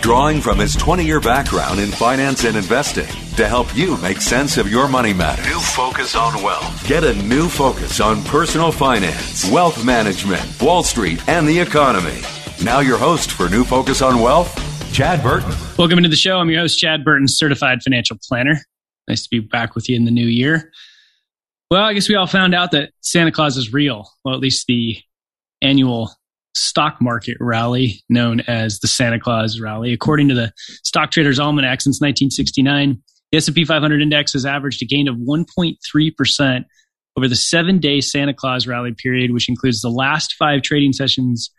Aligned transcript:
drawing 0.00 0.40
from 0.40 0.58
his 0.58 0.74
20 0.74 1.04
year 1.04 1.20
background 1.20 1.80
in 1.80 1.90
finance 1.90 2.44
and 2.44 2.56
investing 2.56 3.06
to 3.36 3.46
help 3.46 3.74
you 3.76 3.96
make 3.98 4.20
sense 4.20 4.58
of 4.58 4.70
your 4.70 4.88
money 4.88 5.12
matters. 5.12 5.46
New 5.46 5.60
focus 5.60 6.14
on 6.14 6.42
wealth. 6.42 6.86
Get 6.86 7.04
a 7.04 7.14
new 7.14 7.48
focus 7.48 8.00
on 8.00 8.22
personal 8.24 8.72
finance, 8.72 9.50
wealth 9.50 9.84
management, 9.84 10.42
Wall 10.60 10.82
Street, 10.82 11.26
and 11.28 11.48
the 11.48 11.58
economy. 11.58 12.20
Now, 12.64 12.80
your 12.80 12.98
host 12.98 13.30
for 13.30 13.48
New 13.48 13.62
Focus 13.62 14.02
on 14.02 14.20
Wealth, 14.20 14.52
Chad 14.92 15.22
Burton. 15.22 15.54
Welcome 15.78 15.98
into 15.98 16.08
the 16.08 16.16
show. 16.16 16.38
I'm 16.38 16.50
your 16.50 16.60
host, 16.60 16.78
Chad 16.78 17.04
Burton, 17.04 17.28
certified 17.28 17.82
financial 17.82 18.18
planner. 18.20 18.60
Nice 19.06 19.22
to 19.22 19.28
be 19.30 19.38
back 19.38 19.74
with 19.74 19.88
you 19.88 19.96
in 19.96 20.04
the 20.04 20.10
new 20.10 20.26
year. 20.26 20.72
Well, 21.70 21.84
I 21.84 21.92
guess 21.92 22.08
we 22.08 22.14
all 22.14 22.26
found 22.26 22.54
out 22.54 22.72
that 22.72 22.90
Santa 23.00 23.30
Claus 23.30 23.56
is 23.56 23.72
real. 23.72 24.10
Well, 24.24 24.34
at 24.34 24.40
least 24.40 24.66
the 24.66 24.98
annual 25.62 26.12
stock 26.58 26.98
market 27.00 27.36
rally 27.40 28.02
known 28.08 28.40
as 28.40 28.80
the 28.80 28.88
Santa 28.88 29.18
Claus 29.18 29.60
rally. 29.60 29.92
According 29.92 30.28
to 30.28 30.34
the 30.34 30.52
Stock 30.84 31.10
Traders 31.10 31.38
Almanac 31.38 31.80
since 31.80 32.00
1969, 32.00 33.02
the 33.30 33.38
S&P 33.38 33.64
500 33.64 34.02
index 34.02 34.32
has 34.32 34.46
averaged 34.46 34.82
a 34.82 34.86
gain 34.86 35.08
of 35.08 35.16
1.3% 35.16 36.64
over 37.16 37.28
the 37.28 37.34
7-day 37.34 38.00
Santa 38.00 38.34
Claus 38.34 38.66
rally 38.66 38.94
period, 38.94 39.32
which 39.32 39.48
includes 39.48 39.80
the 39.80 39.90
last 39.90 40.34
5 40.38 40.62
trading 40.62 40.92
sessions 40.92 41.50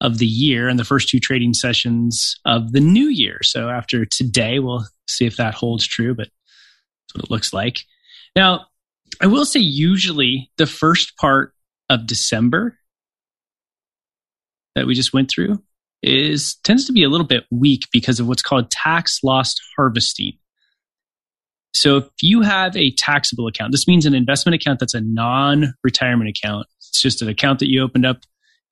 of 0.00 0.18
the 0.18 0.26
year 0.26 0.68
and 0.68 0.78
the 0.78 0.84
first 0.84 1.08
two 1.08 1.20
trading 1.20 1.52
sessions 1.52 2.36
of 2.44 2.72
the 2.72 2.80
new 2.80 3.08
year. 3.08 3.38
So 3.42 3.68
after 3.68 4.06
today, 4.06 4.58
we'll 4.58 4.86
see 5.06 5.26
if 5.26 5.36
that 5.36 5.54
holds 5.54 5.86
true, 5.86 6.14
but 6.14 6.28
that's 6.28 7.14
what 7.14 7.24
it 7.24 7.30
looks 7.30 7.52
like. 7.52 7.84
Now, 8.34 8.66
I 9.20 9.26
will 9.26 9.44
say 9.44 9.60
usually 9.60 10.50
the 10.56 10.66
first 10.66 11.16
part 11.16 11.52
of 11.88 12.06
December 12.06 12.78
that 14.74 14.86
we 14.86 14.94
just 14.94 15.12
went 15.12 15.30
through 15.30 15.62
is 16.02 16.56
tends 16.64 16.86
to 16.86 16.92
be 16.92 17.04
a 17.04 17.08
little 17.08 17.26
bit 17.26 17.44
weak 17.50 17.86
because 17.92 18.20
of 18.20 18.26
what's 18.26 18.42
called 18.42 18.70
tax 18.70 19.22
loss 19.22 19.56
harvesting. 19.76 20.32
So 21.72 21.98
if 21.98 22.04
you 22.20 22.42
have 22.42 22.76
a 22.76 22.92
taxable 22.92 23.46
account, 23.46 23.72
this 23.72 23.86
means 23.86 24.06
an 24.06 24.14
investment 24.14 24.60
account 24.60 24.80
that's 24.80 24.94
a 24.94 25.00
non-retirement 25.00 26.28
account. 26.28 26.66
It's 26.78 27.00
just 27.00 27.22
an 27.22 27.28
account 27.28 27.60
that 27.60 27.70
you 27.70 27.82
opened 27.82 28.06
up 28.06 28.18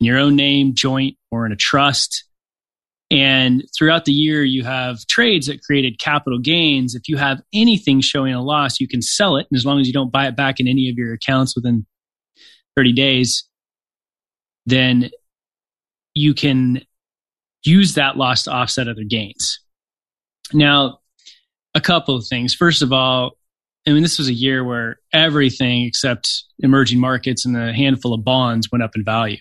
in 0.00 0.06
your 0.06 0.18
own 0.18 0.36
name, 0.36 0.74
joint, 0.74 1.16
or 1.30 1.46
in 1.46 1.52
a 1.52 1.56
trust. 1.56 2.24
And 3.10 3.64
throughout 3.76 4.04
the 4.04 4.12
year, 4.12 4.42
you 4.44 4.64
have 4.64 4.98
trades 5.06 5.46
that 5.46 5.62
created 5.62 5.98
capital 5.98 6.38
gains. 6.38 6.94
If 6.94 7.08
you 7.08 7.16
have 7.16 7.40
anything 7.54 8.00
showing 8.00 8.34
a 8.34 8.42
loss, 8.42 8.80
you 8.80 8.88
can 8.88 9.00
sell 9.00 9.36
it. 9.36 9.46
And 9.50 9.56
as 9.56 9.64
long 9.64 9.80
as 9.80 9.86
you 9.86 9.92
don't 9.92 10.12
buy 10.12 10.26
it 10.26 10.36
back 10.36 10.60
in 10.60 10.68
any 10.68 10.90
of 10.90 10.96
your 10.96 11.14
accounts 11.14 11.56
within 11.56 11.86
30 12.76 12.92
days, 12.92 13.48
then 14.66 15.10
you 16.18 16.34
can 16.34 16.82
use 17.64 17.94
that 17.94 18.16
loss 18.16 18.44
to 18.44 18.52
offset 18.52 18.88
other 18.88 19.04
gains. 19.04 19.60
Now, 20.52 20.98
a 21.74 21.80
couple 21.80 22.16
of 22.16 22.26
things. 22.26 22.54
First 22.54 22.82
of 22.82 22.92
all, 22.92 23.32
I 23.86 23.92
mean, 23.92 24.02
this 24.02 24.18
was 24.18 24.28
a 24.28 24.34
year 24.34 24.64
where 24.64 24.96
everything 25.12 25.84
except 25.84 26.44
emerging 26.58 27.00
markets 27.00 27.46
and 27.46 27.56
a 27.56 27.72
handful 27.72 28.12
of 28.12 28.24
bonds 28.24 28.70
went 28.70 28.82
up 28.82 28.96
in 28.96 29.04
value. 29.04 29.38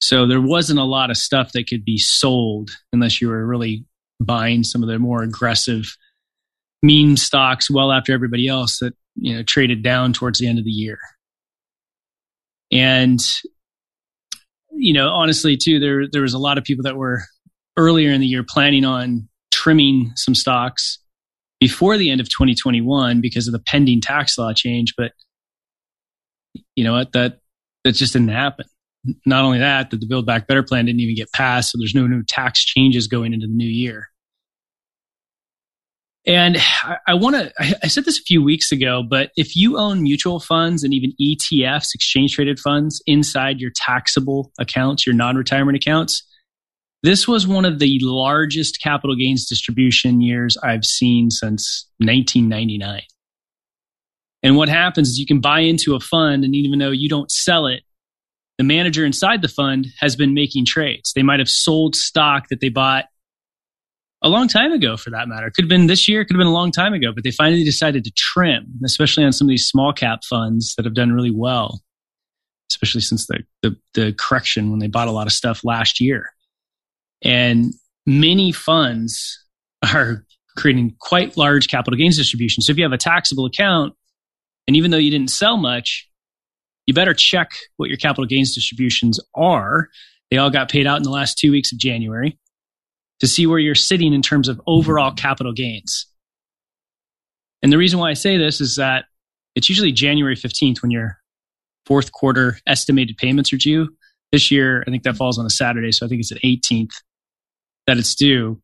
So 0.00 0.26
there 0.26 0.40
wasn't 0.40 0.78
a 0.78 0.84
lot 0.84 1.10
of 1.10 1.16
stuff 1.16 1.52
that 1.52 1.68
could 1.68 1.84
be 1.84 1.98
sold 1.98 2.70
unless 2.92 3.20
you 3.20 3.28
were 3.28 3.44
really 3.46 3.84
buying 4.20 4.62
some 4.62 4.82
of 4.82 4.88
the 4.88 4.98
more 4.98 5.22
aggressive 5.22 5.96
meme 6.82 7.16
stocks 7.16 7.70
well 7.70 7.90
after 7.90 8.12
everybody 8.12 8.46
else 8.46 8.78
that, 8.78 8.94
you 9.16 9.34
know, 9.34 9.42
traded 9.42 9.82
down 9.82 10.12
towards 10.12 10.38
the 10.38 10.46
end 10.46 10.58
of 10.58 10.64
the 10.64 10.70
year. 10.70 10.98
And 12.70 13.20
you 14.76 14.92
know, 14.92 15.08
honestly, 15.08 15.56
too, 15.56 15.78
there 15.78 16.06
there 16.10 16.22
was 16.22 16.34
a 16.34 16.38
lot 16.38 16.58
of 16.58 16.64
people 16.64 16.82
that 16.84 16.96
were 16.96 17.22
earlier 17.76 18.10
in 18.10 18.20
the 18.20 18.26
year 18.26 18.44
planning 18.46 18.84
on 18.84 19.28
trimming 19.50 20.12
some 20.16 20.34
stocks 20.34 20.98
before 21.60 21.96
the 21.96 22.10
end 22.10 22.20
of 22.20 22.28
2021 22.28 23.20
because 23.20 23.46
of 23.48 23.52
the 23.52 23.58
pending 23.58 24.00
tax 24.00 24.38
law 24.38 24.52
change. 24.52 24.94
But 24.96 25.12
you 26.74 26.84
know 26.84 26.92
what? 26.92 27.12
That 27.12 27.40
that 27.84 27.92
just 27.92 28.12
didn't 28.12 28.28
happen. 28.28 28.66
Not 29.24 29.44
only 29.44 29.58
that, 29.58 29.90
that 29.90 30.00
the 30.00 30.06
Build 30.06 30.26
Back 30.26 30.48
Better 30.48 30.64
plan 30.64 30.86
didn't 30.86 31.00
even 31.00 31.14
get 31.14 31.32
passed, 31.32 31.70
so 31.70 31.78
there's 31.78 31.94
no 31.94 32.06
new 32.06 32.24
tax 32.24 32.64
changes 32.64 33.06
going 33.06 33.32
into 33.32 33.46
the 33.46 33.52
new 33.52 33.68
year. 33.68 34.08
And 36.26 36.56
I, 36.82 36.96
I 37.06 37.14
want 37.14 37.36
to, 37.36 37.52
I, 37.58 37.74
I, 37.84 37.86
said 37.86 38.04
this 38.04 38.18
a 38.18 38.22
few 38.22 38.42
weeks 38.42 38.72
ago, 38.72 39.04
but 39.08 39.30
if 39.36 39.54
you 39.54 39.78
own 39.78 40.02
mutual 40.02 40.40
funds 40.40 40.82
and 40.82 40.92
even 40.92 41.12
ETFs, 41.22 41.94
exchange 41.94 42.34
traded 42.34 42.58
funds 42.58 43.00
inside 43.06 43.60
your 43.60 43.70
taxable 43.74 44.50
accounts, 44.58 45.06
your 45.06 45.14
non 45.14 45.36
retirement 45.36 45.76
accounts, 45.76 46.26
this 47.02 47.28
was 47.28 47.46
one 47.46 47.64
of 47.64 47.78
the 47.78 48.00
largest 48.02 48.80
capital 48.82 49.14
gains 49.14 49.46
distribution 49.46 50.20
years 50.20 50.56
I've 50.62 50.84
seen 50.84 51.30
since 51.30 51.88
1999. 51.98 53.02
And 54.42 54.56
what 54.56 54.68
happens 54.68 55.10
is 55.10 55.18
you 55.18 55.26
can 55.26 55.40
buy 55.40 55.60
into 55.60 55.94
a 55.94 56.00
fund, 56.00 56.44
and 56.44 56.54
even 56.54 56.78
though 56.78 56.90
you 56.90 57.08
don't 57.08 57.30
sell 57.30 57.66
it, 57.66 57.82
the 58.58 58.64
manager 58.64 59.04
inside 59.04 59.42
the 59.42 59.48
fund 59.48 59.86
has 60.00 60.16
been 60.16 60.34
making 60.34 60.64
trades. 60.66 61.12
They 61.14 61.22
might 61.22 61.38
have 61.38 61.48
sold 61.48 61.94
stock 61.94 62.48
that 62.48 62.60
they 62.60 62.70
bought 62.70 63.04
a 64.26 64.28
long 64.28 64.48
time 64.48 64.72
ago 64.72 64.96
for 64.96 65.10
that 65.10 65.28
matter. 65.28 65.50
Could 65.50 65.64
have 65.64 65.68
been 65.68 65.86
this 65.86 66.08
year, 66.08 66.24
could 66.24 66.34
have 66.34 66.40
been 66.40 66.48
a 66.48 66.52
long 66.52 66.72
time 66.72 66.92
ago, 66.92 67.12
but 67.14 67.22
they 67.22 67.30
finally 67.30 67.62
decided 67.62 68.02
to 68.04 68.10
trim, 68.16 68.66
especially 68.84 69.24
on 69.24 69.32
some 69.32 69.46
of 69.46 69.50
these 69.50 69.66
small 69.66 69.92
cap 69.92 70.24
funds 70.24 70.74
that 70.76 70.84
have 70.84 70.94
done 70.94 71.12
really 71.12 71.30
well, 71.30 71.80
especially 72.70 73.02
since 73.02 73.26
the, 73.26 73.44
the, 73.62 73.76
the 73.94 74.12
correction 74.18 74.70
when 74.70 74.80
they 74.80 74.88
bought 74.88 75.06
a 75.06 75.12
lot 75.12 75.28
of 75.28 75.32
stuff 75.32 75.64
last 75.64 76.00
year. 76.00 76.30
And 77.22 77.72
many 78.04 78.50
funds 78.50 79.44
are 79.94 80.24
creating 80.56 80.96
quite 80.98 81.36
large 81.36 81.68
capital 81.68 81.96
gains 81.96 82.16
distributions. 82.16 82.66
So 82.66 82.72
if 82.72 82.78
you 82.78 82.84
have 82.84 82.92
a 82.92 82.98
taxable 82.98 83.46
account, 83.46 83.94
and 84.66 84.76
even 84.76 84.90
though 84.90 84.96
you 84.96 85.12
didn't 85.12 85.30
sell 85.30 85.56
much, 85.56 86.08
you 86.86 86.94
better 86.94 87.14
check 87.14 87.52
what 87.76 87.88
your 87.88 87.98
capital 87.98 88.26
gains 88.26 88.54
distributions 88.54 89.20
are. 89.36 89.88
They 90.32 90.38
all 90.38 90.50
got 90.50 90.68
paid 90.68 90.88
out 90.88 90.96
in 90.96 91.04
the 91.04 91.10
last 91.10 91.38
two 91.38 91.52
weeks 91.52 91.70
of 91.72 91.78
January 91.78 92.36
to 93.20 93.26
see 93.26 93.46
where 93.46 93.58
you're 93.58 93.74
sitting 93.74 94.12
in 94.12 94.22
terms 94.22 94.48
of 94.48 94.60
overall 94.66 95.12
capital 95.12 95.52
gains. 95.52 96.06
And 97.62 97.72
the 97.72 97.78
reason 97.78 97.98
why 97.98 98.10
I 98.10 98.14
say 98.14 98.36
this 98.36 98.60
is 98.60 98.76
that 98.76 99.06
it's 99.54 99.68
usually 99.68 99.92
January 99.92 100.36
15th 100.36 100.82
when 100.82 100.90
your 100.90 101.18
fourth 101.86 102.12
quarter 102.12 102.58
estimated 102.66 103.16
payments 103.16 103.52
are 103.52 103.56
due. 103.56 103.88
This 104.32 104.50
year, 104.50 104.82
I 104.86 104.90
think 104.90 105.04
that 105.04 105.16
falls 105.16 105.38
on 105.38 105.46
a 105.46 105.50
Saturday, 105.50 105.92
so 105.92 106.04
I 106.04 106.08
think 106.08 106.20
it's 106.20 106.30
the 106.30 106.40
18th 106.40 106.92
that 107.86 107.96
it's 107.96 108.14
due. 108.14 108.60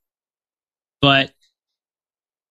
But 1.01 1.33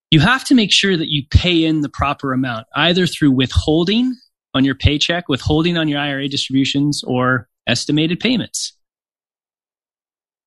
you 0.10 0.20
have 0.20 0.44
to 0.46 0.56
make 0.56 0.72
sure 0.72 0.98
that 0.98 1.10
you 1.10 1.24
pay 1.30 1.64
in 1.64 1.82
the 1.82 1.90
proper 1.90 2.34
amount, 2.34 2.68
either 2.76 3.06
through 3.06 3.32
withholding 3.32 4.16
on 4.54 4.66
your 4.66 4.76
paycheck, 4.76 5.30
withholding 5.30 5.78
on 5.78 5.88
your 5.88 6.00
IRA 6.00 6.28
distributions, 6.28 7.04
or 7.04 7.48
estimated 7.68 8.20
payments. 8.20 8.74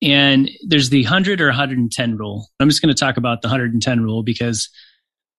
And 0.01 0.49
there's 0.61 0.89
the 0.89 1.03
100 1.03 1.41
or 1.41 1.47
110 1.47 2.17
rule. 2.17 2.49
I'm 2.59 2.69
just 2.69 2.81
going 2.81 2.93
to 2.93 2.99
talk 2.99 3.17
about 3.17 3.41
the 3.41 3.47
110 3.47 4.03
rule 4.03 4.23
because 4.23 4.69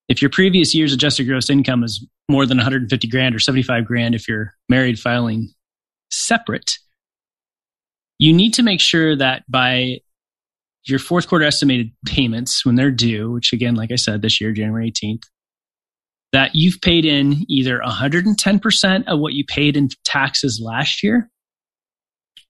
if 0.09 0.23
your 0.23 0.31
previous 0.31 0.75
year's 0.75 0.93
adjusted 0.93 1.25
gross 1.25 1.51
income 1.51 1.85
is 1.85 2.05
more 2.29 2.47
than 2.47 2.57
150 2.57 3.09
grand 3.09 3.35
or 3.35 3.39
75 3.39 3.85
grand 3.85 4.15
if 4.15 4.29
you're 4.29 4.55
married 4.69 4.99
filing 4.99 5.53
separate, 6.11 6.79
you 8.19 8.33
need 8.33 8.55
to 8.55 8.63
make 8.63 8.81
sure 8.81 9.15
that 9.17 9.45
by 9.49 10.01
your 10.85 10.99
fourth 10.99 11.29
quarter 11.29 11.45
estimated 11.45 11.91
payments 12.07 12.65
when 12.65 12.77
they're 12.77 12.91
due, 12.91 13.33
which 13.33 13.53
again, 13.53 13.75
like 13.75 13.91
I 13.91 13.97
said, 13.97 14.23
this 14.23 14.41
year, 14.41 14.53
January 14.53 14.91
18th, 14.91 15.25
that 16.33 16.55
you've 16.55 16.81
paid 16.81 17.05
in 17.05 17.45
either 17.49 17.81
110% 17.85 19.05
of 19.07 19.19
what 19.19 19.33
you 19.33 19.45
paid 19.45 19.77
in 19.77 19.89
taxes 20.05 20.61
last 20.63 21.03
year 21.03 21.29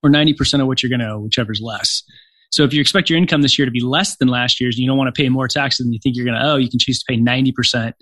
or 0.03 0.09
90% 0.09 0.61
of 0.61 0.67
what 0.67 0.81
you're 0.81 0.89
going 0.89 0.99
to 0.99 1.09
owe, 1.13 1.19
whichever's 1.19 1.61
less. 1.61 2.03
So 2.51 2.63
if 2.63 2.73
you 2.73 2.79
expect 2.81 3.09
your 3.09 3.17
income 3.17 3.41
this 3.41 3.59
year 3.59 3.65
to 3.65 3.71
be 3.71 3.81
less 3.81 4.17
than 4.17 4.27
last 4.29 4.61
year's 4.61 4.75
and 4.75 4.83
you 4.83 4.87
don't 4.87 4.97
want 4.97 5.13
to 5.13 5.21
pay 5.21 5.29
more 5.29 5.47
taxes 5.47 5.85
than 5.85 5.93
you 5.93 5.99
think 6.01 6.15
you're 6.15 6.25
going 6.25 6.39
to 6.39 6.45
owe, 6.45 6.55
you 6.55 6.69
can 6.69 6.79
choose 6.79 6.99
to 6.99 7.05
pay 7.09 7.17
90% 7.17 7.93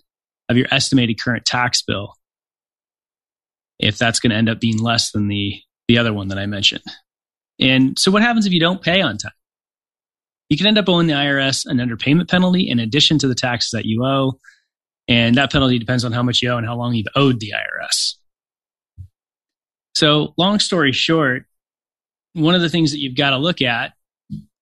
of 0.49 0.57
your 0.57 0.67
estimated 0.71 1.19
current 1.19 1.45
tax 1.45 1.81
bill 1.81 2.13
if 3.79 3.97
that's 3.97 4.19
going 4.19 4.29
to 4.29 4.37
end 4.37 4.49
up 4.49 4.59
being 4.59 4.77
less 4.77 5.11
than 5.11 5.27
the, 5.27 5.59
the 5.87 5.97
other 5.97 6.13
one 6.13 6.29
that 6.29 6.37
I 6.37 6.45
mentioned. 6.45 6.83
And 7.59 7.97
so 7.97 8.11
what 8.11 8.21
happens 8.21 8.45
if 8.45 8.53
you 8.53 8.59
don't 8.59 8.81
pay 8.81 9.01
on 9.01 9.17
time? 9.17 9.31
You 10.49 10.57
can 10.57 10.67
end 10.67 10.77
up 10.77 10.87
owing 10.87 11.07
the 11.07 11.13
IRS 11.13 11.65
an 11.65 11.77
underpayment 11.77 12.29
penalty 12.29 12.69
in 12.69 12.79
addition 12.79 13.17
to 13.19 13.27
the 13.27 13.35
taxes 13.35 13.71
that 13.71 13.85
you 13.85 14.05
owe. 14.05 14.39
And 15.07 15.35
that 15.35 15.51
penalty 15.51 15.79
depends 15.79 16.05
on 16.05 16.11
how 16.11 16.23
much 16.23 16.41
you 16.41 16.51
owe 16.51 16.57
and 16.57 16.65
how 16.65 16.75
long 16.75 16.93
you've 16.93 17.07
owed 17.15 17.39
the 17.39 17.53
IRS. 17.55 18.15
So, 19.95 20.33
long 20.37 20.59
story 20.59 20.91
short, 20.91 21.45
one 22.35 22.53
of 22.53 22.61
the 22.61 22.69
things 22.69 22.91
that 22.91 22.99
you've 22.99 23.15
got 23.15 23.29
to 23.31 23.37
look 23.37 23.61
at 23.61 23.93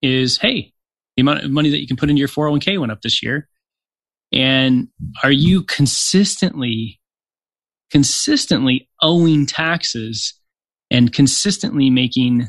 is 0.01 0.37
hey, 0.37 0.71
the 1.17 1.21
amount 1.21 1.43
of 1.43 1.51
money 1.51 1.69
that 1.71 1.81
you 1.81 1.87
can 1.87 1.97
put 1.97 2.09
into 2.09 2.19
your 2.19 2.27
401k 2.27 2.79
went 2.79 2.91
up 2.91 3.01
this 3.01 3.23
year. 3.23 3.49
And 4.31 4.87
are 5.23 5.31
you 5.31 5.63
consistently, 5.63 6.99
consistently 7.91 8.89
owing 9.01 9.45
taxes 9.45 10.33
and 10.89 11.13
consistently 11.13 11.89
making 11.89 12.47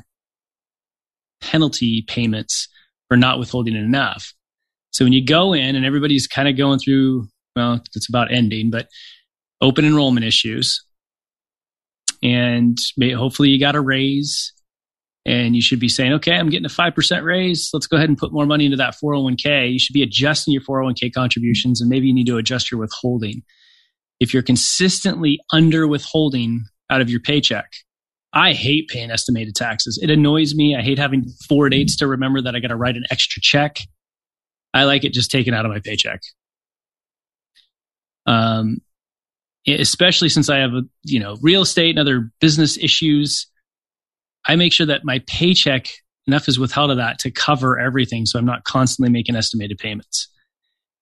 penalty 1.41 2.05
payments 2.07 2.69
for 3.09 3.17
not 3.17 3.39
withholding 3.39 3.77
enough? 3.77 4.35
So 4.93 5.05
when 5.05 5.13
you 5.13 5.25
go 5.25 5.53
in 5.53 5.75
and 5.75 5.85
everybody's 5.85 6.27
kind 6.27 6.49
of 6.49 6.57
going 6.57 6.79
through, 6.79 7.29
well, 7.57 7.83
it's 7.95 8.09
about 8.09 8.33
ending, 8.33 8.71
but 8.71 8.89
open 9.61 9.85
enrollment 9.85 10.25
issues. 10.25 10.85
And 12.23 12.79
hopefully 13.15 13.51
you 13.51 13.61
got 13.61 13.75
a 13.75 13.81
raise 13.81 14.53
and 15.27 15.57
you 15.57 15.63
should 15.63 15.81
be 15.81 15.89
saying, 15.89 16.13
okay, 16.15 16.33
I'm 16.33 16.51
getting 16.51 16.67
a 16.67 16.69
5% 16.69 17.25
raise. 17.25 17.71
Let's 17.73 17.87
go 17.87 17.97
ahead 17.97 18.09
and 18.09 18.19
put 18.19 18.33
more 18.33 18.45
money 18.45 18.67
into 18.67 18.77
that 18.77 18.97
401k. 19.03 19.73
You 19.73 19.79
should 19.79 19.95
be 19.95 20.03
adjusting 20.03 20.53
your 20.53 20.63
401k 20.63 21.13
contributions 21.15 21.81
and 21.81 21.89
maybe 21.89 22.09
you 22.09 22.15
need 22.15 22.27
to 22.27 22.37
adjust 22.37 22.71
your 22.71 22.79
withholding. 22.79 23.43
If 24.21 24.35
you're 24.35 24.43
consistently 24.43 25.41
under 25.51 25.89
withholding 25.89 26.65
out 26.91 27.01
of 27.01 27.09
your 27.09 27.21
paycheck, 27.21 27.73
I 28.35 28.53
hate 28.53 28.89
paying 28.89 29.11
estimated 29.11 29.55
taxes. 29.55 29.99
It 30.03 30.11
annoys 30.11 30.55
me. 30.55 30.77
I 30.77 30.83
hate 30.83 30.99
having 30.99 31.25
four 31.49 31.69
dates 31.71 31.97
to 31.99 32.07
remember 32.07 32.43
that 32.43 32.55
I 32.55 32.61
got 32.61 32.69
to 32.69 32.77
write 32.77 32.97
an 32.97 33.05
extra 33.11 33.41
check. 33.41 33.79
I 34.75 34.85
like 34.85 35.05
it 35.05 35.13
just 35.13 35.31
taken 35.31 35.55
out 35.55 35.65
of 35.65 35.71
my 35.71 35.79
paycheck. 35.79 36.21
Um, 38.27 38.79
especially 39.67 40.29
since 40.29 40.51
I 40.51 40.59
have 40.59 40.73
a, 40.73 40.83
you 41.05 41.21
know, 41.21 41.37
real 41.41 41.63
estate 41.63 41.91
and 41.91 41.99
other 41.99 42.31
business 42.41 42.77
issues 42.77 43.47
I 44.47 44.57
make 44.57 44.73
sure 44.73 44.87
that 44.87 45.05
my 45.05 45.21
paycheck 45.27 45.89
enough 46.27 46.49
is 46.49 46.59
withheld 46.59 46.91
of 46.91 46.97
that 46.97 47.19
to 47.21 47.31
cover 47.31 47.79
everything. 47.79 48.27
So 48.27 48.39
I'm 48.39 48.45
not 48.45 48.65
constantly 48.65 49.13
making 49.13 49.37
estimated 49.37 49.79
payments. 49.79 50.29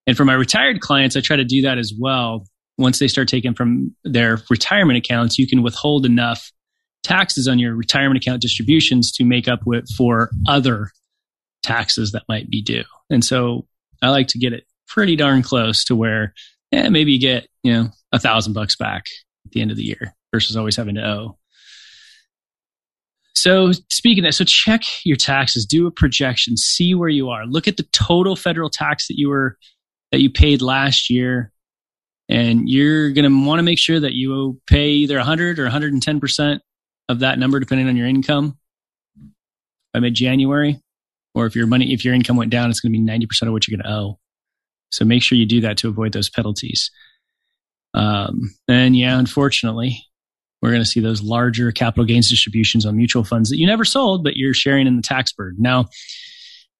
And 0.06 0.17
for 0.17 0.25
my 0.25 0.35
retired 0.35 0.81
clients, 0.81 1.17
I 1.17 1.21
try 1.21 1.37
to 1.37 1.44
do 1.44 1.62
that 1.62 1.79
as 1.79 1.93
well. 1.97 2.47
Once 2.79 2.99
they 2.99 3.09
start 3.09 3.29
taking 3.29 3.55
from 3.55 3.94
their 4.05 4.39
retirement 4.50 4.99
accounts, 4.99 5.39
you 5.39 5.47
can 5.47 5.62
withhold 5.62 6.06
enough 6.06 6.50
taxes 7.03 7.47
on 7.47 7.59
your 7.59 7.75
retirement 7.75 8.23
account 8.23 8.43
distributions 8.43 9.12
to 9.12 9.25
make 9.25 9.49
up 9.49 9.61
with, 9.67 9.88
for 9.97 10.31
other 10.49 10.91
taxes 11.62 12.12
that 12.12 12.25
might 12.29 12.49
be 12.50 12.62
due. 12.62 12.85
And 13.11 13.25
so 13.25 13.67
I 14.03 14.09
like 14.11 14.29
to 14.29 14.38
get 14.38 14.53
it 14.53 14.65
pretty 14.88 15.17
darn 15.17 15.43
close 15.43 15.85
to 15.85 15.97
where 15.97 16.35
yeah, 16.73 16.88
maybe 16.88 17.12
you 17.12 17.21
get, 17.21 17.47
you 17.62 17.73
know, 17.73 17.88
a 18.12 18.19
thousand 18.19 18.55
bucks 18.55 18.77
back 18.77 19.06
at 19.45 19.53
the 19.53 19.61
end 19.61 19.71
of 19.71 19.77
the 19.77 19.85
year 19.85 20.15
versus 20.33 20.56
always 20.56 20.77
having 20.77 20.95
to 20.97 21.06
owe 21.06 21.38
so 23.43 23.73
speaking 23.91 24.23
of 24.25 24.29
that, 24.29 24.35
so 24.35 24.44
check 24.44 24.83
your 25.05 25.17
taxes, 25.17 25.67
do 25.67 25.89
a 25.89 25.91
projection, 25.91 26.56
see 26.56 26.94
where 26.94 27.09
you 27.09 27.29
are. 27.29 27.44
Look 27.44 27.67
at 27.67 27.77
the 27.77 27.83
total 27.93 28.37
federal 28.37 28.71
tax 28.71 29.09
that 29.09 29.19
you 29.19 29.31
were 29.31 29.59
that 30.12 30.21
you 30.21 30.31
paid 30.31 30.62
last 30.62 31.11
year. 31.11 31.50
And 32.29 32.69
you're 32.69 33.11
going 33.11 33.29
to 33.29 33.44
want 33.44 33.59
to 33.59 33.65
make 33.65 33.81
sure 33.81 33.99
that 33.99 34.12
you 34.12 34.61
pay 34.69 34.91
either 34.91 35.17
100 35.17 35.59
or 35.59 35.69
110% 35.69 36.61
of 37.09 37.19
that 37.19 37.41
number, 37.41 37.59
depending 37.59 37.89
on 37.89 37.97
your 37.97 38.06
income 38.06 38.56
by 39.93 39.99
mid 39.99 40.15
January. 40.15 40.79
Or 41.35 41.47
if 41.47 41.56
your 41.56 41.67
money, 41.67 41.93
if 41.93 42.05
your 42.05 42.15
income 42.15 42.37
went 42.37 42.53
down, 42.53 42.71
it's 42.71 42.79
going 42.79 42.93
to 42.93 42.97
be 42.97 43.05
90% 43.05 43.49
of 43.49 43.53
what 43.53 43.67
you're 43.67 43.77
going 43.77 43.85
to 43.85 43.93
owe. 43.93 44.21
So 44.93 45.05
make 45.05 45.25
sure 45.25 45.37
you 45.37 45.47
do 45.47 45.62
that 45.62 45.79
to 45.79 45.88
avoid 45.88 46.12
those 46.12 46.31
penalties. 46.31 46.93
Um, 47.93 48.55
and 48.69 48.97
yeah, 48.97 49.19
unfortunately, 49.19 49.99
we're 50.62 50.70
going 50.70 50.82
to 50.82 50.88
see 50.88 51.00
those 51.00 51.23
larger 51.23 51.73
capital 51.73 52.05
gains 52.05 52.31
distributions 52.31 52.87
on 52.87 52.97
mutual 52.97 53.25
funds 53.25 53.50
that 53.50 53.59
you 53.59 53.67
never 53.67 53.85
sold, 53.85 54.23
but 54.23 54.37
you're 54.37 54.55
sharing 54.55 54.87
in 54.87 54.97
the 54.97 55.03
tax 55.03 55.32
burden. 55.32 55.61
Now, 55.61 55.88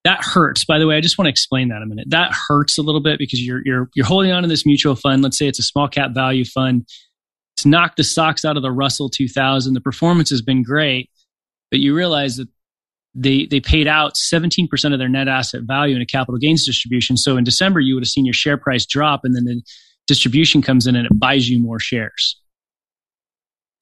that 0.05 0.23
hurts. 0.23 0.65
By 0.65 0.79
the 0.79 0.87
way, 0.87 0.97
I 0.97 1.01
just 1.01 1.17
want 1.17 1.27
to 1.27 1.31
explain 1.31 1.69
that 1.69 1.81
a 1.81 1.85
minute. 1.85 2.09
That 2.09 2.31
hurts 2.47 2.77
a 2.77 2.81
little 2.81 3.01
bit 3.01 3.19
because 3.19 3.41
you're 3.41 3.61
you're 3.63 3.89
you're 3.93 4.05
holding 4.05 4.31
on 4.31 4.43
to 4.43 4.49
this 4.49 4.65
mutual 4.65 4.95
fund. 4.95 5.21
Let's 5.21 5.37
say 5.37 5.47
it's 5.47 5.59
a 5.59 5.63
small 5.63 5.87
cap 5.87 6.11
value 6.13 6.45
fund. 6.45 6.87
It's 7.55 7.65
knocked 7.65 7.97
the 7.97 8.03
socks 8.03 8.43
out 8.43 8.57
of 8.57 8.63
the 8.63 8.71
Russell 8.71 9.09
2000. 9.09 9.73
The 9.73 9.81
performance 9.81 10.29
has 10.29 10.41
been 10.41 10.63
great, 10.63 11.09
but 11.71 11.79
you 11.79 11.95
realize 11.95 12.37
that 12.37 12.47
they 13.15 13.45
they 13.45 13.59
paid 13.59 13.87
out 13.87 14.13
17% 14.15 14.93
of 14.93 14.99
their 14.99 15.07
net 15.07 15.27
asset 15.27 15.61
value 15.63 15.95
in 15.95 16.01
a 16.01 16.05
capital 16.05 16.37
gains 16.37 16.65
distribution. 16.65 17.15
So 17.15 17.37
in 17.37 17.43
December, 17.43 17.79
you 17.79 17.95
would 17.95 18.03
have 18.03 18.09
seen 18.09 18.25
your 18.25 18.33
share 18.33 18.57
price 18.57 18.85
drop, 18.85 19.21
and 19.23 19.35
then 19.35 19.45
the 19.45 19.61
distribution 20.07 20.61
comes 20.61 20.87
in 20.87 20.95
and 20.95 21.05
it 21.05 21.17
buys 21.17 21.49
you 21.49 21.59
more 21.59 21.79
shares. 21.79 22.39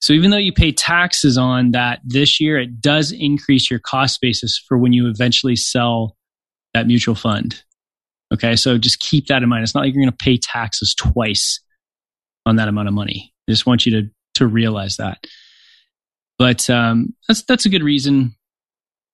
So 0.02 0.12
even 0.12 0.32
though 0.32 0.36
you 0.36 0.52
pay 0.52 0.72
taxes 0.72 1.38
on 1.38 1.70
that 1.70 2.00
this 2.04 2.40
year, 2.40 2.58
it 2.58 2.80
does 2.80 3.12
increase 3.12 3.70
your 3.70 3.78
cost 3.78 4.20
basis 4.20 4.62
for 4.66 4.76
when 4.76 4.92
you 4.92 5.08
eventually 5.08 5.54
sell 5.54 6.16
that 6.74 6.88
mutual 6.88 7.14
fund. 7.14 7.62
Okay. 8.34 8.56
So 8.56 8.78
just 8.78 8.98
keep 8.98 9.28
that 9.28 9.44
in 9.44 9.48
mind. 9.48 9.62
It's 9.62 9.74
not 9.74 9.82
like 9.84 9.94
you're 9.94 10.02
going 10.02 10.10
to 10.10 10.24
pay 10.24 10.38
taxes 10.38 10.94
twice 10.94 11.60
on 12.44 12.56
that 12.56 12.66
amount 12.66 12.88
of 12.88 12.94
money. 12.94 13.32
I 13.48 13.52
just 13.52 13.64
want 13.64 13.86
you 13.86 14.02
to, 14.02 14.10
to 14.34 14.46
realize 14.46 14.96
that. 14.96 15.24
But 16.36 16.68
um, 16.68 17.14
that's, 17.28 17.42
that's 17.42 17.66
a 17.66 17.68
good 17.68 17.84
reason. 17.84 18.34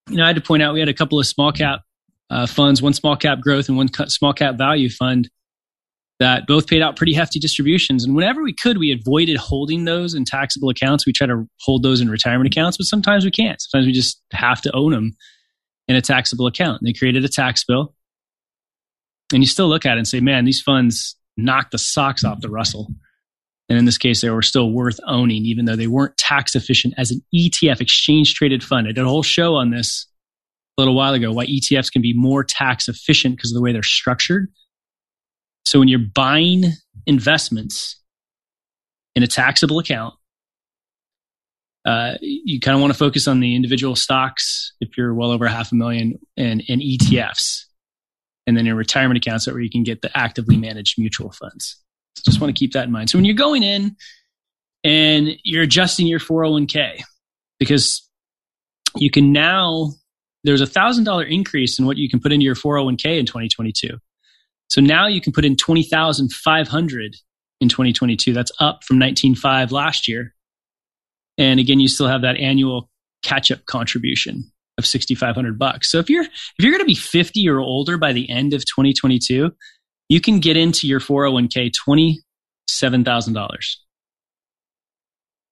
You 0.09 0.17
know, 0.17 0.25
I 0.25 0.29
had 0.29 0.37
to 0.37 0.43
point 0.43 0.63
out 0.63 0.73
we 0.73 0.81
had 0.81 0.89
a 0.89 0.95
couple 0.95 1.21
of 1.21 1.27
small 1.27 1.53
cap 1.53 1.81
uh, 2.31 2.47
funds, 2.47 2.81
one 2.81 2.95
small 2.95 3.17
cap 3.17 3.41
growth 3.41 3.69
and 3.69 3.77
one 3.77 3.89
small 4.09 4.33
cap 4.33 4.57
value 4.57 4.89
fund 4.89 5.29
that 6.19 6.47
both 6.47 6.67
paid 6.67 6.83
out 6.83 6.97
pretty 6.97 7.15
hefty 7.15 7.39
distributions. 7.39 8.05
And 8.05 8.17
whenever 8.17 8.43
we 8.43 8.53
could, 8.53 8.79
we 8.79 8.93
avoided 8.93 9.37
holding 9.37 9.85
those 9.85 10.15
in 10.15 10.25
taxable 10.25 10.69
accounts. 10.69 11.07
We 11.07 11.13
try 11.13 11.29
to 11.29 11.49
hold 11.61 11.83
those 11.83 12.01
in 12.01 12.11
retirement 12.11 12.53
accounts, 12.53 12.77
but 12.77 12.87
sometimes 12.87 13.25
we 13.25 13.31
can't. 13.31 13.61
Sometimes 13.61 13.87
we 13.87 13.93
just 13.93 14.21
have 14.33 14.61
to 14.63 14.75
own 14.75 14.93
them 14.93 15.17
in 15.87 15.95
a 15.97 16.03
taxable 16.03 16.47
account. 16.47 16.81
And 16.81 16.89
they 16.89 16.93
created 16.93 17.25
a 17.25 17.29
tax 17.29 17.65
bill. 17.65 17.95
And 19.33 19.43
you 19.43 19.47
still 19.47 19.69
look 19.69 19.87
at 19.87 19.97
it 19.97 19.99
and 19.99 20.09
say, 20.09 20.21
man, 20.21 20.45
these 20.45 20.61
funds 20.61 21.17
knocked 21.37 21.71
the 21.71 21.79
socks 21.79 22.25
off 22.25 22.41
the 22.41 22.51
Russell. 22.51 22.89
And 23.69 23.79
in 23.79 23.85
this 23.85 23.99
case, 23.99 24.23
they 24.23 24.31
were 24.31 24.43
still 24.43 24.73
worth 24.73 24.99
owning, 25.07 25.45
even 25.45 25.67
though 25.67 25.77
they 25.77 25.87
weren't 25.87 26.17
tax 26.17 26.57
efficient 26.57 26.95
as 26.97 27.11
an 27.11 27.23
ETF, 27.35 27.81
exchange 27.81 28.35
traded 28.35 28.65
fund. 28.65 28.89
I 28.89 28.93
did 28.93 29.05
a 29.05 29.09
whole 29.09 29.23
show 29.23 29.55
on 29.55 29.71
this 29.71 30.07
a 30.77 30.81
little 30.81 30.97
while 30.97 31.13
ago, 31.13 31.33
why 31.33 31.47
ETFs 31.47 31.93
can 31.93 32.03
be 32.03 32.15
more 32.15 32.43
tax 32.43 32.89
efficient 32.89 33.37
because 33.37 33.53
of 33.53 33.55
the 33.55 33.61
way 33.61 33.73
they're 33.73 33.83
structured 33.83 34.49
so 35.69 35.79
when 35.79 35.89
you're 35.89 35.99
buying 35.99 36.65
investments 37.07 38.01
in 39.15 39.23
a 39.23 39.27
taxable 39.27 39.79
account, 39.79 40.15
uh, 41.85 42.15
you 42.23 42.59
kind 42.59 42.75
of 42.75 42.81
want 42.81 42.93
to 42.93 42.99
focus 42.99 43.29
on 43.29 43.41
the 43.41 43.55
individual 43.55 43.95
stocks 43.95 44.73
if 44.81 44.97
you're 44.97 45.13
well 45.13 45.31
over 45.31 45.47
half 45.47 45.71
a 45.71 45.75
million 45.75 46.19
and, 46.39 46.63
and 46.69 46.81
ETFs. 46.81 47.65
And 48.47 48.57
then 48.57 48.65
your 48.65 48.77
retirement 48.77 49.19
accounts 49.19 49.47
where 49.47 49.61
you 49.61 49.69
can 49.69 49.83
get 49.83 50.01
the 50.01 50.11
actively 50.17 50.57
managed 50.57 50.99
mutual 50.99 51.33
funds. 51.33 51.77
So 52.17 52.23
just 52.25 52.41
want 52.41 52.55
to 52.55 52.59
keep 52.59 52.73
that 52.73 52.87
in 52.87 52.93
mind. 52.93 53.11
So 53.11 53.19
when 53.19 53.27
you're 53.27 53.35
going 53.35 53.63
in 53.63 53.95
and 54.85 55.37
you're 55.45 55.65
adjusting 55.65 56.07
your 56.07 56.19
401k, 56.19 57.03
because 57.59 58.09
you 58.97 59.11
can 59.11 59.33
now, 59.33 59.93
there's 60.45 60.63
a 60.63 60.67
thousand 60.67 61.05
dollar 61.05 61.25
increase 61.25 61.79
in 61.79 61.85
what 61.85 61.99
you 61.99 62.09
can 62.09 62.21
put 62.21 62.33
into 62.33 62.45
your 62.45 62.55
401k 62.55 63.19
in 63.19 63.27
2022. 63.27 63.99
So 64.69 64.81
now 64.81 65.07
you 65.07 65.21
can 65.21 65.33
put 65.33 65.45
in 65.45 65.57
20,500 65.57 67.17
in 67.61 67.69
2022. 67.69 68.33
That's 68.33 68.53
up 68.61 68.85
from 68.85 68.99
19.5 68.99 69.71
last 69.71 70.09
year. 70.09 70.35
And 71.37 71.61
again, 71.61 71.81
you 71.81 71.89
still 71.89 72.09
have 72.09 72.23
that 72.23 72.37
annual 72.37 72.91
catch 73.23 73.51
up 73.51 73.65
contribution 73.67 74.51
of 74.77 74.87
6,500 74.87 75.59
bucks. 75.59 75.91
So 75.91 75.99
if 75.99 76.09
you're, 76.11 76.25
if 76.25 76.55
you're 76.59 76.73
going 76.73 76.83
to 76.83 76.87
be 76.87 76.95
50 76.95 77.49
or 77.49 77.61
older 77.61 77.99
by 77.99 78.13
the 78.13 78.31
end 78.31 78.55
of 78.55 78.61
2022, 78.61 79.51
you 80.09 80.21
can 80.21 80.41
get 80.41 80.57
into 80.57 80.87
your 80.87 81.01
401k 81.01 81.73
$27,000. 81.89 83.77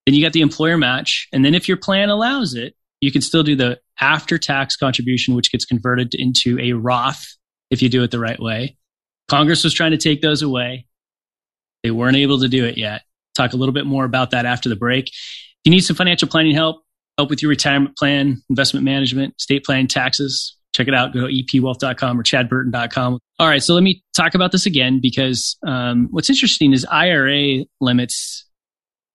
Then 0.05 0.15
you 0.15 0.23
got 0.23 0.33
the 0.33 0.41
employer 0.41 0.77
match. 0.77 1.27
And 1.33 1.43
then 1.43 1.53
if 1.53 1.67
your 1.67 1.77
plan 1.77 2.09
allows 2.09 2.53
it, 2.53 2.75
you 3.01 3.11
can 3.11 3.21
still 3.21 3.43
do 3.43 3.55
the 3.55 3.79
after 3.99 4.37
tax 4.37 4.75
contribution, 4.75 5.35
which 5.35 5.51
gets 5.51 5.65
converted 5.65 6.13
into 6.15 6.57
a 6.59 6.73
Roth 6.73 7.25
if 7.69 7.81
you 7.81 7.89
do 7.89 8.03
it 8.03 8.11
the 8.11 8.19
right 8.19 8.39
way. 8.39 8.77
Congress 9.27 9.63
was 9.63 9.73
trying 9.73 9.91
to 9.91 9.97
take 9.97 10.21
those 10.21 10.41
away. 10.41 10.87
They 11.83 11.91
weren't 11.91 12.17
able 12.17 12.39
to 12.39 12.47
do 12.47 12.65
it 12.65 12.77
yet. 12.77 13.03
Talk 13.35 13.53
a 13.53 13.57
little 13.57 13.73
bit 13.73 13.85
more 13.85 14.05
about 14.05 14.31
that 14.31 14.45
after 14.45 14.69
the 14.69 14.75
break. 14.75 15.07
If 15.07 15.13
you 15.65 15.71
need 15.71 15.81
some 15.81 15.95
financial 15.95 16.27
planning 16.27 16.55
help, 16.55 16.83
help 17.17 17.29
with 17.29 17.41
your 17.41 17.49
retirement 17.49 17.97
plan, 17.97 18.41
investment 18.49 18.83
management, 18.83 19.39
state 19.39 19.63
planning, 19.63 19.87
taxes, 19.87 20.57
check 20.73 20.87
it 20.87 20.93
out. 20.93 21.13
Go 21.13 21.27
to 21.27 21.33
epwealth.com 21.33 22.19
or 22.19 22.23
chadburton.com. 22.23 23.19
All 23.39 23.47
right. 23.47 23.61
So 23.61 23.73
let 23.73 23.83
me 23.83 24.03
talk 24.15 24.35
about 24.35 24.51
this 24.51 24.65
again 24.65 24.99
because 25.01 25.57
um, 25.65 26.07
what's 26.11 26.29
interesting 26.29 26.73
is 26.73 26.85
IRA 26.85 27.65
limits, 27.81 28.45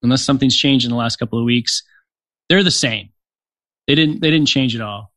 unless 0.01 0.23
something's 0.23 0.57
changed 0.57 0.85
in 0.85 0.91
the 0.91 0.97
last 0.97 1.17
couple 1.17 1.39
of 1.39 1.45
weeks, 1.45 1.81
they're 2.49 2.63
the 2.63 2.71
same. 2.71 3.09
They 3.87 3.95
didn't, 3.95 4.21
they 4.21 4.29
didn't 4.29 4.47
change 4.47 4.75
at 4.75 4.81
all. 4.81 5.12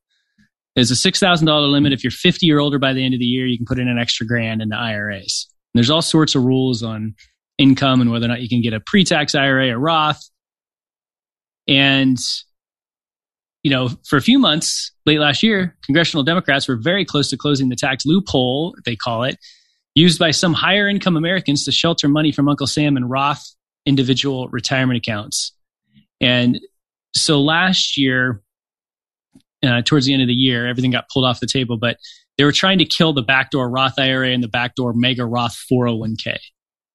There's 0.76 0.90
a 0.90 0.95
$6,000 0.95 1.71
limit. 1.73 1.92
If 1.92 2.04
you're 2.04 2.12
50 2.12 2.52
or 2.52 2.61
older 2.61 2.78
by 2.78 2.92
the 2.92 3.04
end 3.04 3.14
of 3.14 3.21
the 3.21 3.26
year, 3.26 3.47
you 3.47 3.56
can 3.56 3.66
put 3.66 3.78
in 3.78 3.88
an 3.88 3.99
extra 3.99 4.26
grand 4.26 4.62
into 4.62 4.76
IRAs. 4.76 5.49
And 5.75 5.78
there's 5.78 5.90
all 5.90 6.02
sorts 6.02 6.35
of 6.35 6.45
rules 6.45 6.83
on 6.85 7.16
income 7.59 8.00
and 8.00 8.12
whether 8.12 8.26
or 8.26 8.28
not 8.28 8.42
you 8.42 8.49
can 8.49 8.61
get 8.61 8.75
a 8.75 8.80
pre-tax 8.80 9.35
IRA 9.35 9.71
or 9.71 9.78
Roth. 9.78 10.23
And 11.66 12.18
you 13.66 13.71
know, 13.71 13.90
for 14.06 14.16
a 14.16 14.23
few 14.23 14.38
months 14.38 14.92
late 15.06 15.18
last 15.18 15.42
year, 15.42 15.76
congressional 15.85 16.23
Democrats 16.23 16.68
were 16.68 16.76
very 16.76 17.04
close 17.04 17.30
to 17.30 17.37
closing 17.37 17.68
the 17.68 17.75
tax 17.75 18.06
loophole, 18.06 18.76
they 18.85 18.95
call 18.95 19.25
it, 19.25 19.38
used 19.97 20.21
by 20.21 20.30
some 20.30 20.54
higher 20.54 20.87
income 20.87 21.16
Americans 21.16 21.64
to 21.64 21.73
shelter 21.73 22.09
money 22.09 22.30
from 22.30 22.49
Uncle 22.49 22.68
Sam 22.68 22.97
and 22.97 23.11
Roth 23.11 23.45
individual 23.85 24.47
retirement 24.50 24.99
accounts. 24.99 25.52
And 26.21 26.61
so 27.16 27.40
last 27.40 27.97
year, 27.97 28.40
uh, 29.66 29.82
towards 29.82 30.06
the 30.06 30.12
end 30.12 30.23
of 30.23 30.28
the 30.28 30.35
year, 30.35 30.66
everything 30.66 30.90
got 30.90 31.08
pulled 31.08 31.25
off 31.25 31.40
the 31.40 31.46
table, 31.46 31.76
but 31.76 31.99
they 32.38 32.44
were 32.44 32.52
trying 32.52 32.78
to 32.78 32.85
kill 32.85 33.12
the 33.12 33.23
backdoor 33.23 33.68
Roth 33.68 33.99
IRA 33.99 34.30
and 34.30 34.42
the 34.42 34.49
backdoor 34.49 34.92
mega 34.94 35.25
Roth 35.25 35.56
401k. 35.70 36.37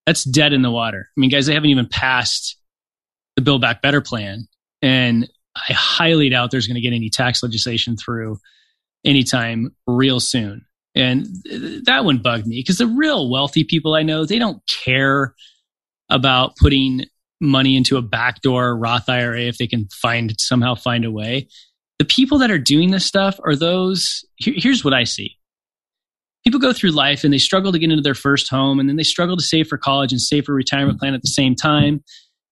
That's 0.06 0.24
dead 0.24 0.54
in 0.54 0.62
the 0.62 0.72
water. 0.72 1.08
I 1.10 1.20
mean, 1.20 1.30
guys, 1.30 1.46
they 1.46 1.54
haven't 1.54 1.70
even 1.70 1.88
passed 1.88 2.58
the 3.36 3.42
Build 3.42 3.62
Back 3.62 3.82
Better 3.82 4.01
plan. 4.01 4.48
And 4.82 5.30
I 5.56 5.74
highly 5.74 6.30
doubt 6.30 6.51
there's 6.51 6.68
going 6.68 6.75
to 6.75 6.82
get 6.82 6.94
any 6.94 7.10
tax 7.10 7.44
legislation 7.44 7.98
through 7.98 8.40
anytime 9.06 9.75
real 9.88 10.20
soon. 10.20 10.66
And 10.96 11.25
that 11.86 12.04
one 12.04 12.18
bugged 12.18 12.48
me 12.48 12.60
because 12.60 12.78
the 12.78 12.88
real 12.88 13.30
wealthy 13.30 13.63
people 13.63 13.94
I 13.94 14.04
know, 14.04 14.25
they 14.25 14.40
don't 14.40 14.62
care 14.84 15.34
about 16.10 16.58
putting 16.58 17.06
money 17.40 17.75
into 17.75 17.98
a 17.98 18.01
backdoor 18.01 18.78
Roth 18.78 19.10
IRA 19.10 19.42
if 19.42 19.58
they 19.58 19.68
can 19.68 19.88
find 20.01 20.34
somehow 20.40 20.75
find 20.75 21.06
a 21.06 21.12
way. 21.12 21.48
The 22.01 22.05
people 22.05 22.39
that 22.39 22.50
are 22.50 22.58
doing 22.58 22.89
this 22.89 23.05
stuff 23.05 23.39
are 23.46 23.55
those. 23.55 24.25
Here, 24.38 24.55
here's 24.58 24.84
what 24.84 24.91
I 24.91 25.03
see. 25.03 25.38
People 26.43 26.60
go 26.60 26.74
through 26.74 26.89
life 26.89 27.24
and 27.24 27.31
they 27.31 27.38
struggle 27.38 27.72
to 27.72 27.77
get 27.77 27.91
into 27.91 28.01
their 28.01 28.15
first 28.15 28.50
home 28.50 28.79
and 28.79 28.89
then 28.89 28.96
they 28.96 29.03
struggle 29.03 29.38
to 29.38 29.43
save 29.43 29.67
for 29.67 29.77
college 29.77 30.12
and 30.12 30.20
save 30.20 30.46
for 30.46 30.55
retirement 30.55 30.98
plan 30.98 31.13
at 31.13 31.22
the 31.22 31.27
same 31.27 31.53
time. 31.53 32.03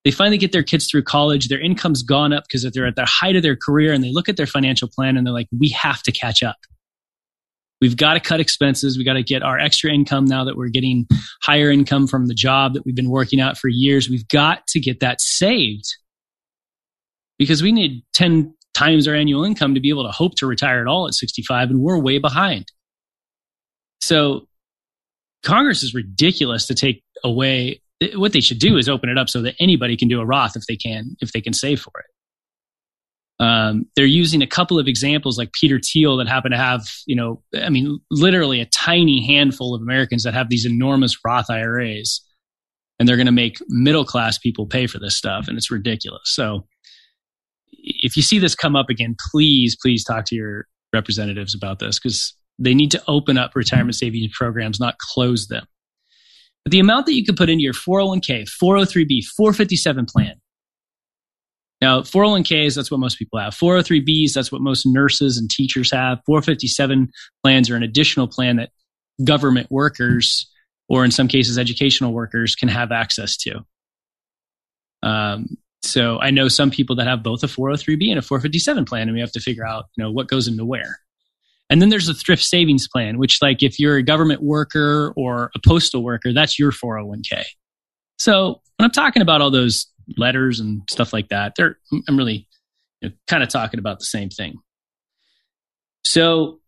They 0.06 0.12
finally 0.12 0.38
get 0.38 0.52
their 0.52 0.62
kids 0.62 0.86
through 0.86 1.02
college. 1.02 1.48
Their 1.48 1.60
income's 1.60 2.04
gone 2.04 2.32
up 2.32 2.44
because 2.44 2.62
they're 2.72 2.86
at 2.86 2.96
the 2.96 3.08
height 3.08 3.36
of 3.36 3.42
their 3.42 3.56
career 3.56 3.92
and 3.92 4.04
they 4.04 4.12
look 4.12 4.30
at 4.30 4.38
their 4.38 4.46
financial 4.46 4.88
plan 4.88 5.18
and 5.18 5.26
they're 5.26 5.34
like 5.34 5.48
we 5.60 5.70
have 5.70 6.04
to 6.04 6.12
catch 6.12 6.44
up. 6.44 6.58
We've 7.82 7.98
got 7.98 8.14
to 8.14 8.20
cut 8.20 8.40
expenses. 8.40 9.00
We 9.00 9.04
got 9.04 9.14
to 9.14 9.24
get 9.24 9.42
our 9.42 9.58
extra 9.58 9.92
income 9.92 10.26
now 10.26 10.44
that 10.44 10.58
we're 10.58 10.70
getting 10.70 11.08
higher 11.42 11.72
income 11.72 12.06
from 12.06 12.28
the 12.28 12.36
job 12.36 12.76
that 12.76 12.86
we've 12.86 12.94
been 12.94 13.10
working 13.10 13.40
out 13.40 13.58
for 13.58 13.68
years. 13.68 14.12
We've 14.12 14.28
got 14.28 14.68
to 14.68 14.80
get 14.80 15.00
that 15.00 15.22
saved. 15.22 15.96
Because 17.40 17.64
we 17.64 17.72
need 17.72 18.04
10 18.14 18.54
times 18.74 19.08
our 19.08 19.16
annual 19.16 19.44
income 19.44 19.74
to 19.74 19.80
be 19.80 19.90
able 19.90 20.06
to 20.06 20.12
hope 20.12 20.36
to 20.36 20.48
retire 20.48 20.82
at 20.82 20.88
all 20.88 21.08
at 21.08 21.14
65 21.14 21.70
and 21.70 21.82
we're 21.82 22.00
way 22.00 22.18
behind 22.18 22.72
so 24.02 24.48
congress 25.44 25.84
is 25.84 25.94
ridiculous 25.94 26.68
to 26.68 26.76
take 26.76 27.04
away 27.24 27.82
what 28.16 28.34
they 28.34 28.40
should 28.40 28.60
do 28.60 28.78
is 28.78 28.88
open 28.88 29.10
it 29.10 29.18
up 29.18 29.30
so 29.30 29.42
that 29.42 29.56
anybody 29.60 29.98
can 29.98 30.08
do 30.08 30.22
a 30.22 30.26
Roth 30.26 30.56
if 30.56 30.66
they 30.68 30.76
can, 30.76 31.18
if 31.22 31.32
they 31.32 31.42
can 31.42 31.54
save 31.54 31.82
for 31.82 31.92
it. 32.00 32.06
Um, 33.42 33.86
they're 33.96 34.06
using 34.06 34.42
a 34.42 34.48
couple 34.48 34.80
of 34.80 34.88
examples 34.88 35.38
like 35.38 35.54
Peter 35.54 35.80
Thiel 35.80 36.18
that 36.18 36.28
happen 36.28 36.52
to 36.52 36.58
have, 36.58 36.86
you 37.06 37.16
know, 37.16 37.42
I 37.56 37.70
mean, 37.70 38.00
literally 38.12 38.60
a 38.60 38.66
tiny 38.66 39.26
handful 39.26 39.74
of 39.74 39.82
Americans 39.82 40.24
that 40.24 40.34
have 40.34 40.50
these 40.50 40.66
enormous 40.66 41.18
Roth 41.24 41.50
IRAs, 41.50 42.22
and 43.00 43.08
they're 43.08 43.16
going 43.16 43.28
to 43.28 43.32
make 43.32 43.60
middle 43.70 44.04
class 44.04 44.38
people 44.38 44.66
pay 44.66 44.88
for 44.88 45.00
this 45.00 45.16
stuff, 45.16 45.48
and 45.48 45.58
it's 45.58 45.72
ridiculous. 45.72 46.22
So, 46.26 46.68
if 47.72 48.16
you 48.16 48.24
see 48.24 48.40
this 48.40 48.56
come 48.56 48.76
up 48.76 48.90
again, 48.90 49.16
please, 49.32 49.76
please 49.82 50.04
talk 50.04 50.26
to 50.26 50.36
your 50.36 50.68
representatives 50.94 51.56
about 51.56 51.80
this 51.80 52.00
because 52.00 52.36
they 52.58 52.74
need 52.74 52.92
to 52.92 53.04
open 53.08 53.38
up 53.38 53.56
retirement 53.56 53.96
savings 53.96 54.32
programs, 54.38 54.80
not 54.80 54.98
close 54.98 55.48
them. 55.48 55.66
But 56.66 56.72
the 56.72 56.80
amount 56.80 57.06
that 57.06 57.14
you 57.14 57.24
could 57.24 57.38
put 57.38 57.50
into 57.50 57.64
your 57.64 57.74
401k, 57.74 58.50
403b, 58.62 59.24
457 59.38 60.06
plan. 60.06 60.36
Now, 61.82 62.02
401ks, 62.02 62.76
that's 62.76 62.92
what 62.92 63.00
most 63.00 63.18
people 63.18 63.40
have. 63.40 63.56
403bs, 63.56 64.34
that's 64.34 64.52
what 64.52 64.62
most 64.62 64.86
nurses 64.86 65.38
and 65.38 65.50
teachers 65.50 65.92
have. 65.92 66.20
457 66.26 67.10
plans 67.42 67.70
are 67.70 67.78
an 67.78 67.84
additional 67.84 68.28
plan 68.28 68.58
that 68.58 68.72
government 69.24 69.68
workers, 69.70 70.52
or 70.90 71.06
in 71.06 71.12
some 71.12 71.30
cases, 71.30 71.58
educational 71.58 72.12
workers, 72.12 72.56
can 72.56 72.68
have 72.68 72.92
access 72.92 73.38
to. 73.38 73.62
Um, 75.02 75.58
so 75.82 76.20
I 76.20 76.32
know 76.32 76.48
some 76.48 76.72
people 76.72 76.96
that 76.98 77.08
have 77.08 77.24
both 77.24 77.44
a 77.44 77.48
403b 77.48 78.10
and 78.10 78.20
a 78.20 78.22
457 78.22 78.86
plan, 78.86 79.04
and 79.04 79.14
we 79.14 79.22
have 79.22 79.32
to 79.32 79.40
figure 79.40 79.66
out, 79.66 79.86
you 79.96 80.04
know, 80.04 80.12
what 80.12 80.28
goes 80.28 80.48
into 80.48 80.66
where. 80.66 81.00
And 81.70 81.82
then 81.82 81.90
there's 81.90 82.10
a 82.10 82.14
thrift 82.14 82.44
savings 82.44 82.88
plan, 82.88 83.18
which 83.18 83.42
like 83.42 83.62
if 83.62 83.80
you're 83.80 83.98
a 83.98 84.04
government 84.04 84.42
worker 84.42 85.14
or 85.16 85.52
a 85.56 85.60
postal 85.66 86.04
worker, 86.04 86.34
that's 86.34 86.58
your 86.58 86.72
401k. 86.72 87.44
So 88.18 88.62
when 88.78 88.86
I'm 88.86 88.92
talking 88.92 89.22
about 89.22 89.42
all 89.42 89.52
those 89.52 89.88
letters 90.18 90.60
and 90.60 90.82
stuff 90.90 91.14
like 91.14 91.30
that, 91.30 91.54
they're, 91.56 91.78
I'm 92.08 92.18
really 92.18 92.48
you 93.02 93.10
know, 93.10 93.16
kind 93.28 93.44
of 93.44 93.50
talking 93.50 93.80
about 93.80 94.00
the 94.00 94.06
same 94.06 94.30
thing. 94.30 94.60
So 96.04 96.60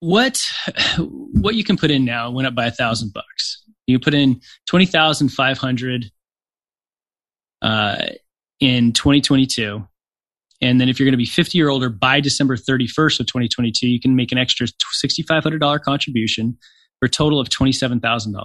what 0.00 0.40
what 0.98 1.54
you 1.54 1.64
can 1.64 1.76
put 1.76 1.90
in 1.90 2.04
now 2.04 2.30
went 2.30 2.46
up 2.46 2.54
by 2.54 2.66
a 2.66 2.70
thousand 2.70 3.12
bucks. 3.12 3.62
You 3.88 3.98
put 3.98 4.14
in 4.14 4.40
twenty 4.66 4.86
thousand 4.86 5.30
five 5.30 5.58
hundred 5.58 6.12
uh, 7.62 8.06
in 8.60 8.92
2022, 8.92 9.86
and 10.60 10.80
then 10.80 10.88
if 10.88 10.98
you're 10.98 11.06
going 11.06 11.12
to 11.12 11.18
be 11.18 11.24
50 11.24 11.60
or 11.62 11.70
older 11.70 11.88
by 11.88 12.20
December 12.20 12.56
31st 12.56 13.20
of 13.20 13.26
2022, 13.26 13.86
you 13.86 14.00
can 14.00 14.16
make 14.16 14.32
an 14.32 14.38
extra 14.38 14.66
$6,500 14.66 15.82
contribution 15.82 16.56
for 16.98 17.06
a 17.06 17.08
total 17.08 17.40
of 17.40 17.48
$27,000. 17.48 18.44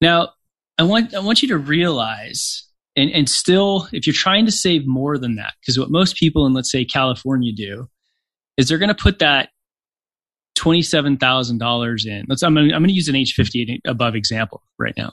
Now, 0.00 0.30
I 0.78 0.84
want, 0.84 1.14
I 1.14 1.20
want 1.20 1.42
you 1.42 1.48
to 1.48 1.58
realize, 1.58 2.64
and, 2.96 3.10
and 3.10 3.28
still, 3.28 3.88
if 3.92 4.06
you're 4.06 4.14
trying 4.14 4.46
to 4.46 4.52
save 4.52 4.86
more 4.86 5.18
than 5.18 5.36
that, 5.36 5.54
because 5.60 5.78
what 5.78 5.90
most 5.90 6.16
people 6.16 6.46
in, 6.46 6.52
let's 6.52 6.70
say, 6.70 6.84
California 6.84 7.52
do, 7.52 7.88
is 8.56 8.68
they're 8.68 8.78
going 8.78 8.88
to 8.88 8.94
put 8.94 9.18
that 9.18 9.50
$27,000 10.62 12.06
in. 12.06 12.24
Let's, 12.28 12.42
I'm 12.42 12.54
going, 12.54 12.72
I'm 12.72 12.82
going 12.82 12.88
to 12.88 12.94
use 12.94 13.08
an 13.08 13.16
age 13.16 13.34
50 13.34 13.80
above 13.86 14.14
example 14.14 14.62
right 14.78 14.94
now. 14.96 15.12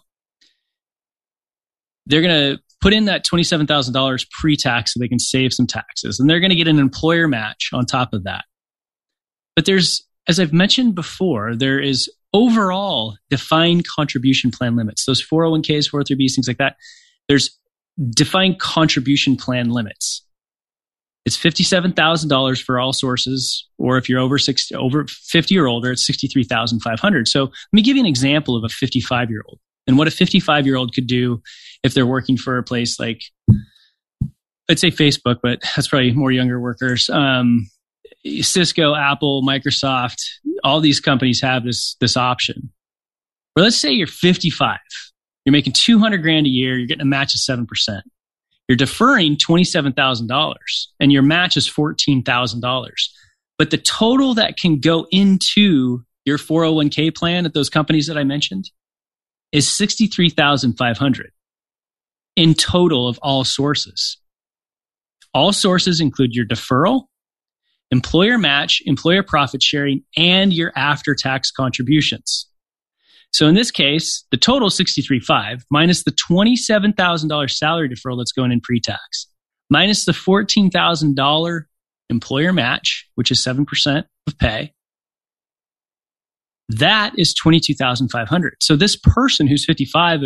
They're 2.05 2.21
going 2.21 2.55
to 2.55 2.61
put 2.81 2.93
in 2.93 3.05
that 3.05 3.25
$27,000 3.25 4.29
pre 4.31 4.55
tax 4.55 4.93
so 4.93 4.99
they 4.99 5.07
can 5.07 5.19
save 5.19 5.53
some 5.53 5.67
taxes. 5.67 6.19
And 6.19 6.29
they're 6.29 6.39
going 6.39 6.51
to 6.51 6.55
get 6.55 6.67
an 6.67 6.79
employer 6.79 7.27
match 7.27 7.69
on 7.73 7.85
top 7.85 8.13
of 8.13 8.23
that. 8.23 8.45
But 9.55 9.65
there's, 9.65 10.03
as 10.27 10.39
I've 10.39 10.53
mentioned 10.53 10.95
before, 10.95 11.55
there 11.55 11.79
is 11.79 12.09
overall 12.33 13.17
defined 13.29 13.87
contribution 13.87 14.51
plan 14.51 14.75
limits. 14.75 15.05
Those 15.05 15.25
401ks, 15.25 15.89
403bs, 15.89 16.35
things 16.35 16.47
like 16.47 16.57
that. 16.57 16.77
There's 17.27 17.57
defined 18.11 18.59
contribution 18.59 19.35
plan 19.35 19.69
limits. 19.69 20.23
It's 21.29 21.37
$57,000 21.37 22.63
for 22.63 22.79
all 22.79 22.91
sources, 22.91 23.67
or 23.77 23.99
if 23.99 24.09
you're 24.09 24.17
over 24.17 24.39
60, 24.39 24.73
over 24.73 25.05
50 25.07 25.59
or 25.59 25.67
older, 25.67 25.91
it's 25.91 26.03
63,500. 26.07 27.27
So 27.27 27.43
let 27.43 27.51
me 27.71 27.83
give 27.83 27.95
you 27.95 28.01
an 28.01 28.07
example 28.07 28.55
of 28.55 28.63
a 28.63 28.69
55 28.69 29.29
year 29.29 29.43
old 29.47 29.59
and 29.85 29.95
what 29.95 30.07
a 30.07 30.11
55 30.11 30.65
year 30.65 30.75
old 30.75 30.91
could 30.91 31.05
do 31.05 31.39
if 31.83 31.93
they're 31.93 32.07
working 32.07 32.35
for 32.35 32.57
a 32.57 32.63
place 32.63 32.99
like, 32.99 33.21
I'd 34.71 34.79
say 34.79 34.89
Facebook, 34.89 35.37
but 35.43 35.61
that's 35.75 35.87
probably 35.87 36.13
more 36.13 36.31
younger 36.31 36.59
workers. 36.59 37.11
Um, 37.11 37.69
Cisco, 38.41 38.95
Apple, 38.95 39.43
Microsoft, 39.43 40.17
all 40.63 40.81
these 40.81 40.99
companies 40.99 41.41
have 41.43 41.63
this, 41.63 41.95
this 42.01 42.17
option. 42.17 42.71
But 43.53 43.65
let's 43.65 43.77
say 43.77 43.91
you're 43.91 44.07
55, 44.07 44.79
you're 45.45 45.53
making 45.53 45.73
200 45.73 46.23
grand 46.23 46.47
a 46.47 46.49
year, 46.49 46.75
you're 46.75 46.87
getting 46.87 47.03
a 47.03 47.05
match 47.05 47.35
of 47.35 47.39
7%. 47.39 47.67
You're 48.69 48.77
deferring 48.77 49.35
$27,000 49.35 50.55
and 51.01 51.11
your 51.11 51.23
match 51.23 51.57
is 51.57 51.67
$14,000. 51.67 52.89
But 53.57 53.71
the 53.71 53.77
total 53.77 54.35
that 54.35 54.55
can 54.55 54.79
go 54.79 55.05
into 55.11 56.03
your 56.23 56.37
401k 56.37 57.13
plan 57.13 57.45
at 57.45 57.53
those 57.53 57.69
companies 57.69 58.07
that 58.07 58.17
I 58.17 58.23
mentioned 58.23 58.71
is 59.51 59.67
63,500. 59.67 61.31
in 62.35 62.53
total 62.53 63.07
of 63.07 63.19
all 63.21 63.43
sources. 63.43 64.17
All 65.33 65.51
sources 65.51 65.99
include 65.99 66.33
your 66.33 66.45
deferral, 66.45 67.07
employer 67.91 68.37
match, 68.37 68.81
employer 68.85 69.23
profit 69.23 69.61
sharing, 69.61 70.03
and 70.17 70.53
your 70.53 70.71
after 70.75 71.13
tax 71.15 71.51
contributions. 71.51 72.48
So 73.31 73.47
in 73.47 73.55
this 73.55 73.71
case, 73.71 74.25
the 74.31 74.37
total 74.37 74.69
63.5 74.69 75.63
minus 75.69 76.03
the 76.03 76.11
$27,000 76.11 77.51
salary 77.51 77.89
deferral 77.89 78.17
that's 78.17 78.31
going 78.31 78.51
in 78.51 78.59
pre-tax, 78.59 79.27
minus 79.69 80.05
the 80.05 80.11
$14,000 80.11 81.61
employer 82.09 82.53
match, 82.53 83.07
which 83.15 83.31
is 83.31 83.39
7% 83.39 84.03
of 84.27 84.37
pay. 84.39 84.73
That 86.69 87.17
is 87.17 87.33
22,500. 87.33 88.55
So 88.61 88.75
this 88.75 88.95
person 88.95 89.47
who's 89.47 89.65
55 89.65 90.21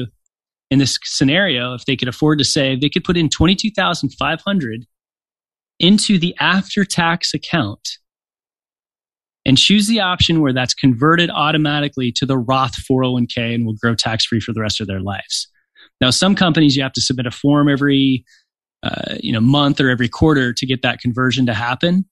in 0.71 0.79
this 0.79 0.97
scenario, 1.03 1.73
if 1.73 1.85
they 1.85 1.95
could 1.95 2.07
afford 2.07 2.39
to 2.39 2.45
save, 2.45 2.81
they 2.81 2.89
could 2.89 3.03
put 3.03 3.17
in 3.17 3.29
22,500 3.29 4.85
into 5.79 6.17
the 6.17 6.35
after 6.39 6.85
tax 6.85 7.33
account 7.33 7.97
and 9.45 9.57
choose 9.57 9.87
the 9.87 9.99
option 9.99 10.41
where 10.41 10.53
that's 10.53 10.73
converted 10.73 11.29
automatically 11.29 12.11
to 12.13 12.25
the 12.25 12.37
Roth 12.37 12.75
401k 12.89 13.55
and 13.55 13.65
will 13.65 13.75
grow 13.75 13.95
tax 13.95 14.25
free 14.25 14.39
for 14.39 14.53
the 14.53 14.61
rest 14.61 14.79
of 14.79 14.87
their 14.87 15.01
lives. 15.01 15.47
Now, 15.99 16.09
some 16.09 16.35
companies 16.35 16.75
you 16.75 16.83
have 16.83 16.93
to 16.93 17.01
submit 17.01 17.25
a 17.25 17.31
form 17.31 17.69
every 17.69 18.25
uh, 18.83 19.15
you 19.19 19.31
know 19.31 19.39
month 19.39 19.79
or 19.79 19.89
every 19.89 20.09
quarter 20.09 20.53
to 20.53 20.65
get 20.65 20.81
that 20.81 20.99
conversion 20.99 21.45
to 21.45 21.53
happen, 21.53 22.05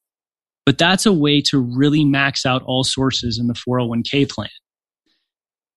but 0.66 0.78
that's 0.78 1.06
a 1.06 1.14
way 1.14 1.42
to 1.42 1.60
really 1.60 2.06
max 2.06 2.46
out 2.46 2.64
all 2.64 2.84
sources 2.84 3.40
in 3.40 3.48
the 3.48 3.54
401k 3.54 4.30
plan. 4.30 4.50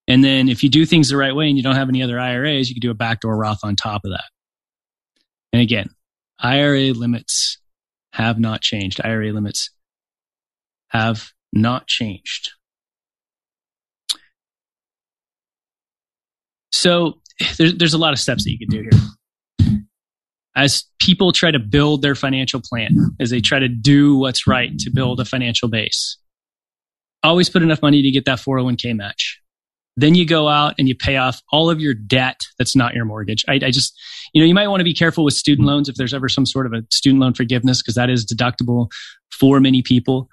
And 0.07 0.23
then 0.23 0.49
if 0.49 0.63
you 0.63 0.69
do 0.69 0.85
things 0.85 1.09
the 1.09 1.17
right 1.17 1.35
way 1.35 1.49
and 1.49 1.57
you 1.57 1.63
don't 1.63 1.77
have 1.77 1.89
any 1.89 2.03
other 2.03 2.21
IRAs, 2.21 2.69
you 2.69 2.75
can 2.75 2.81
do 2.81 2.91
a 2.91 2.95
backdoor 2.95 3.37
Roth 3.37 3.61
on 3.65 3.75
top 3.75 4.03
of 4.05 4.11
that. 4.11 4.25
And 5.53 5.63
again, 5.63 5.89
IRA 6.39 6.93
limits 6.93 7.59
have 8.13 8.39
not 8.39 8.61
changed. 8.61 9.01
IRA 9.03 9.33
limits 9.33 9.71
have 10.89 11.33
not 11.55 11.87
changed. 11.87 12.51
So 16.73 17.21
there's, 17.57 17.75
there's 17.77 17.95
a 17.95 17.99
lot 17.99 18.13
of 18.13 18.19
steps 18.19 18.45
that 18.45 18.51
you 18.51 18.59
can 18.59 18.69
do 18.69 18.83
here. 18.83 19.81
As 20.57 20.85
people 21.01 21.33
try 21.33 21.51
to 21.51 21.59
build 21.59 22.03
their 22.03 22.15
financial 22.15 22.61
plan, 22.61 22.91
as 23.19 23.31
they 23.31 23.41
try 23.41 23.59
to 23.59 23.69
do 23.69 24.17
what's 24.17 24.47
right 24.47 24.77
to 24.81 24.91
build 24.91 25.19
a 25.19 25.25
financial 25.25 25.69
base, 25.69 26.17
always 27.23 27.49
put 27.49 27.63
enough 27.63 27.83
money 27.83 28.03
to 28.03 28.11
get 28.11 28.25
that 28.27 28.39
401k 28.39 28.95
match. 28.97 29.41
Then 29.97 30.15
you 30.15 30.27
go 30.27 30.49
out 30.49 30.75
and 30.79 30.89
you 30.89 30.95
pay 30.95 31.17
off 31.17 31.41
all 31.53 31.71
of 31.71 31.81
your 31.81 31.95
debt 31.95 32.41
that's 32.59 32.75
not 32.75 32.95
your 32.95 33.05
mortgage. 33.05 33.45
I, 33.49 33.55
I 33.55 33.71
just, 33.71 33.99
you 34.33 34.43
know, 34.43 34.47
you 34.47 34.55
might 34.55 34.69
want 34.69 34.81
to 34.81 34.85
be 34.85 34.95
careful 34.95 35.25
with 35.25 35.35
student 35.35 35.67
loans 35.67 35.89
if 35.89 35.95
there's 35.95 36.13
ever 36.13 36.29
some 36.29 36.47
sort 36.47 36.67
of 36.67 36.73
a 36.73 36.83
student 36.91 37.21
loan 37.21 37.35
forgiveness 37.35 37.81
because 37.81 37.95
that 37.95 38.11
is 38.11 38.27
deductible 38.27 38.91
for 39.31 39.61
many 39.61 39.83
people. 39.83 40.29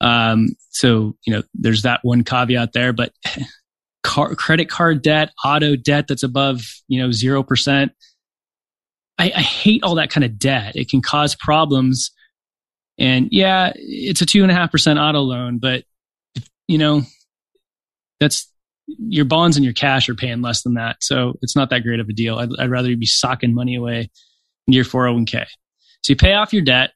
Um, 0.00 0.48
so, 0.70 1.16
you 1.24 1.32
know, 1.32 1.42
there's 1.54 1.82
that 1.82 2.00
one 2.02 2.24
caveat 2.24 2.72
there, 2.72 2.92
but 2.92 3.12
car, 4.02 4.34
credit 4.34 4.68
card 4.68 5.02
debt, 5.02 5.32
auto 5.44 5.76
debt 5.76 6.06
that's 6.08 6.22
above, 6.22 6.62
you 6.88 7.00
know, 7.00 7.08
0%. 7.08 7.90
I, 9.16 9.32
I 9.34 9.40
hate 9.40 9.82
all 9.82 9.94
that 9.96 10.10
kind 10.10 10.24
of 10.24 10.38
debt. 10.38 10.76
It 10.76 10.88
can 10.88 11.00
cause 11.00 11.36
problems. 11.36 12.10
And 12.98 13.28
yeah, 13.30 13.72
it's 13.76 14.20
a 14.20 14.26
two 14.26 14.42
and 14.42 14.50
a 14.50 14.54
half 14.54 14.70
percent 14.70 14.98
auto 14.98 15.20
loan, 15.20 15.58
but 15.58 15.84
you 16.68 16.78
know, 16.78 17.02
that's 18.20 18.50
your 18.86 19.24
bonds 19.24 19.56
and 19.56 19.64
your 19.64 19.74
cash 19.74 20.08
are 20.08 20.14
paying 20.14 20.42
less 20.42 20.62
than 20.62 20.74
that. 20.74 20.96
So 21.00 21.34
it's 21.42 21.56
not 21.56 21.70
that 21.70 21.82
great 21.82 22.00
of 22.00 22.08
a 22.08 22.12
deal. 22.12 22.38
I'd, 22.38 22.50
I'd 22.58 22.70
rather 22.70 22.90
you 22.90 22.96
be 22.96 23.06
socking 23.06 23.54
money 23.54 23.76
away 23.76 24.10
in 24.66 24.72
your 24.72 24.84
401k. 24.84 25.46
So 26.02 26.12
you 26.12 26.16
pay 26.16 26.34
off 26.34 26.52
your 26.52 26.62
debt. 26.62 26.90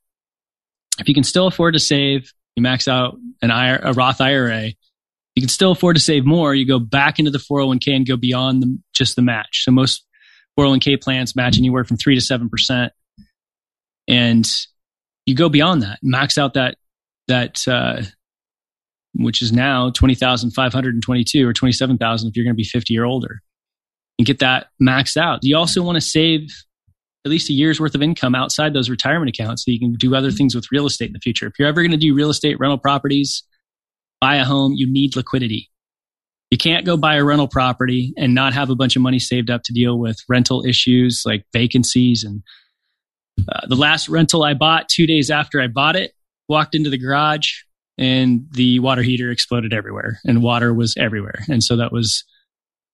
If 0.99 1.09
you 1.09 1.15
can 1.15 1.25
still 1.25 1.47
afford 1.47 1.75
to 1.75 1.81
save, 1.81 2.33
you 2.59 2.63
max 2.63 2.89
out 2.89 3.17
an 3.41 3.51
IRA, 3.51 3.81
a 3.83 3.93
Roth 3.93 4.21
IRA. 4.21 4.73
You 5.35 5.43
can 5.43 5.49
still 5.49 5.71
afford 5.71 5.97
to 5.97 6.03
save 6.03 6.27
more. 6.27 6.55
You 6.55 6.67
go 6.67 6.81
back 6.81 7.19
into 7.19 7.31
the 7.31 7.39
401k 7.39 7.95
and 7.95 8.07
go 8.07 8.17
beyond 8.17 8.63
the, 8.63 8.79
just 8.93 9.15
the 9.15 9.23
match. 9.23 9.63
So 9.63 9.71
most 9.71 10.05
401k 10.59 11.01
plans 11.01 11.37
match 11.37 11.57
anywhere 11.57 11.85
from 11.85 11.97
three 11.97 12.17
to 12.17 12.21
seven 12.21 12.49
percent, 12.49 12.93
and 14.09 14.45
you 15.27 15.37
go 15.37 15.49
beyond 15.49 15.83
that, 15.83 16.01
max 16.03 16.37
out 16.37 16.55
that 16.55 16.77
that 17.29 17.67
uh, 17.69 18.03
which 19.15 19.43
is 19.43 19.53
now 19.53 19.91
20,522 19.91 21.47
or 21.47 21.53
27,000 21.53 22.29
if 22.29 22.37
you're 22.37 22.45
going 22.45 22.55
to 22.55 22.57
be 22.57 22.65
50 22.65 22.99
or 22.99 23.05
older 23.05 23.43
and 24.19 24.27
get 24.27 24.41
that 24.41 24.69
maxed 24.83 25.17
out. 25.17 25.41
You 25.43 25.57
also 25.57 25.83
want 25.83 25.97
to 25.97 26.01
save 26.01 26.51
at 27.25 27.31
least 27.31 27.51
a 27.51 27.53
year's 27.53 27.81
worth 27.81 27.95
of 27.95 28.03
income 28.03 28.35
outside 28.35 28.73
those 28.73 28.89
retirement 28.89 29.29
accounts 29.29 29.65
so 29.65 29.71
you 29.71 29.79
can 29.79 29.93
do 29.95 30.15
other 30.15 30.31
things 30.31 30.55
with 30.55 30.71
real 30.71 30.87
estate 30.87 31.09
in 31.09 31.13
the 31.13 31.19
future. 31.19 31.47
If 31.47 31.59
you're 31.59 31.69
ever 31.69 31.83
going 31.83 31.91
to 31.91 31.97
do 31.97 32.15
real 32.15 32.31
estate, 32.31 32.59
rental 32.59 32.79
properties, 32.79 33.43
buy 34.21 34.37
a 34.37 34.45
home, 34.45 34.73
you 34.75 34.91
need 34.91 35.17
liquidity. 35.17 35.71
You 36.51 36.59
can't 36.59 36.87
go 36.87 36.97
buy 36.97 37.17
a 37.17 37.25
rental 37.25 37.49
property 37.49 38.15
and 38.17 38.35
not 38.35 38.55
have 38.55 38.71
a 38.71 38.75
bunch 38.75 38.97
of 38.97 39.03
money 39.03 39.19
saved 39.19 39.51
up 39.51 39.63
to 39.65 39.73
deal 39.73 39.99
with 39.99 40.19
rental 40.29 40.65
issues 40.65 41.23
like 41.27 41.45
vacancies. 41.53 42.25
And 42.25 42.43
uh, 43.53 43.67
the 43.67 43.77
last 43.77 44.09
rental 44.09 44.45
I 44.45 44.55
bought 44.55 44.89
two 44.89 45.07
days 45.07 45.31
after 45.31 45.61
I 45.61 45.67
bought 45.67 45.97
it, 45.97 46.13
walked 46.49 46.75
into 46.75 46.89
the 46.89 46.99
garage, 46.99 47.51
and 47.99 48.47
the 48.53 48.79
water 48.79 49.03
heater 49.03 49.31
exploded 49.31 49.75
everywhere 49.75 50.21
and 50.25 50.43
water 50.43 50.73
was 50.73 50.97
everywhere. 50.97 51.45
And 51.49 51.63
so 51.63 51.77
that 51.77 51.93
was 51.93 52.25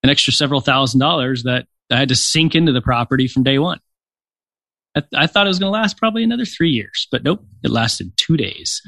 an 0.03 0.09
extra 0.09 0.33
several 0.33 0.61
thousand 0.61 0.99
dollars 0.99 1.43
that 1.43 1.67
I 1.91 1.97
had 1.97 2.09
to 2.09 2.15
sink 2.15 2.55
into 2.55 2.71
the 2.71 2.81
property 2.81 3.27
from 3.27 3.43
day 3.43 3.59
one. 3.59 3.79
I, 4.95 5.03
I 5.15 5.27
thought 5.27 5.47
it 5.47 5.49
was 5.49 5.59
going 5.59 5.71
to 5.71 5.77
last 5.77 5.97
probably 5.97 6.23
another 6.23 6.45
three 6.45 6.69
years, 6.69 7.07
but 7.11 7.23
nope, 7.23 7.45
it 7.63 7.71
lasted 7.71 8.15
two 8.17 8.37
days. 8.37 8.81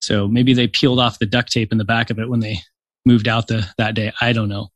So 0.00 0.28
maybe 0.28 0.54
they 0.54 0.68
peeled 0.68 1.00
off 1.00 1.18
the 1.18 1.26
duct 1.26 1.52
tape 1.52 1.72
in 1.72 1.78
the 1.78 1.84
back 1.84 2.10
of 2.10 2.18
it 2.18 2.28
when 2.28 2.40
they 2.40 2.60
moved 3.04 3.28
out 3.28 3.48
the, 3.48 3.66
that 3.78 3.94
day. 3.94 4.12
I 4.20 4.32
don't 4.32 4.48
know. 4.48 4.68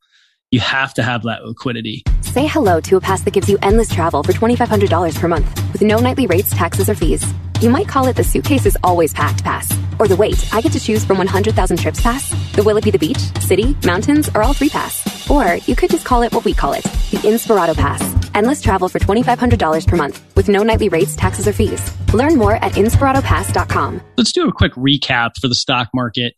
You 0.51 0.61
have 0.61 0.93
to 0.95 1.03
have 1.03 1.23
that 1.23 1.45
liquidity. 1.45 2.03
Say 2.21 2.47
hello 2.47 2.81
to 2.83 2.97
a 2.97 3.01
pass 3.01 3.23
that 3.23 3.33
gives 3.33 3.49
you 3.49 3.59
endless 3.63 3.89
travel 3.89 4.23
for 4.23 4.33
$2,500 4.33 5.19
per 5.19 5.29
month 5.29 5.73
with 5.73 5.83
no 5.83 5.99
nightly 5.99 6.27
rates, 6.27 6.51
taxes, 6.51 6.91
or 6.91 6.95
fees. 6.95 7.25
You 7.63 7.71
might 7.71 7.87
call 7.87 8.09
it 8.09 8.17
the 8.17 8.25
suitcase 8.25 8.67
is 8.67 8.77
always 8.83 9.15
packed 9.15 9.45
pass. 9.45 9.73
Or 10.01 10.09
the 10.09 10.17
wait, 10.17 10.53
I 10.53 10.61
get 10.61 10.73
to 10.73 10.81
choose 10.81 11.05
from 11.05 11.19
100,000 11.19 11.77
trips 11.77 12.01
pass. 12.01 12.29
The 12.55 12.65
will 12.65 12.77
it 12.77 12.83
be 12.83 12.91
the 12.91 12.99
beach, 12.99 13.21
city, 13.39 13.77
mountains, 13.85 14.29
or 14.35 14.43
all 14.43 14.53
three 14.53 14.69
pass. 14.69 15.31
Or 15.31 15.55
you 15.55 15.77
could 15.77 15.91
just 15.91 16.05
call 16.05 16.23
it 16.23 16.35
what 16.35 16.45
we 16.45 16.55
call 16.55 16.73
it, 16.73 16.83
the 16.83 17.19
Inspirato 17.19 17.77
Pass. 17.77 18.03
Endless 18.35 18.63
travel 18.63 18.89
for 18.89 18.99
$2,500 18.99 19.87
per 19.87 19.97
month 19.97 20.35
with 20.35 20.49
no 20.49 20.65
nightly 20.65 20.89
rates, 20.89 21.15
taxes, 21.15 21.47
or 21.47 21.53
fees. 21.53 21.81
Learn 22.13 22.37
more 22.37 22.57
at 22.57 22.73
inspiratopass.com. 22.73 24.01
Let's 24.17 24.33
do 24.33 24.49
a 24.49 24.53
quick 24.53 24.73
recap 24.73 25.37
for 25.41 25.47
the 25.47 25.55
stock 25.55 25.89
market 25.95 26.35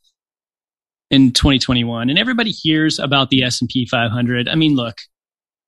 in 1.10 1.32
2021. 1.32 2.10
And 2.10 2.18
everybody 2.18 2.50
hears 2.50 2.98
about 2.98 3.30
the 3.30 3.44
S&P 3.44 3.86
500. 3.86 4.46
I 4.46 4.56
mean, 4.56 4.76
look, 4.76 4.98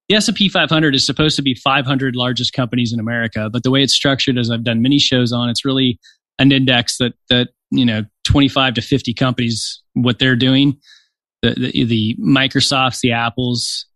the 0.08 0.14
S&P 0.14 0.48
500 0.48 0.94
is 0.94 1.04
supposed 1.04 1.36
to 1.36 1.42
be 1.42 1.54
500 1.54 2.14
largest 2.14 2.52
companies 2.52 2.92
in 2.92 3.00
America, 3.00 3.50
but 3.50 3.62
the 3.62 3.70
way 3.70 3.82
it's 3.82 3.94
structured, 3.94 4.38
as 4.38 4.50
I've 4.50 4.64
done 4.64 4.82
many 4.82 4.98
shows 4.98 5.32
on, 5.32 5.48
it's 5.48 5.64
really 5.64 5.98
an 6.38 6.52
index 6.52 6.98
that 6.98 7.14
that 7.28 7.48
you 7.70 7.84
know 7.84 8.02
25 8.24 8.74
to 8.74 8.82
50 8.82 9.14
companies 9.14 9.82
what 9.94 10.18
they're 10.18 10.36
doing, 10.36 10.76
the 11.42 11.54
the, 11.54 11.84
the 11.84 12.16
Microsofts, 12.20 13.00
the 13.00 13.12
Apples, 13.12 13.86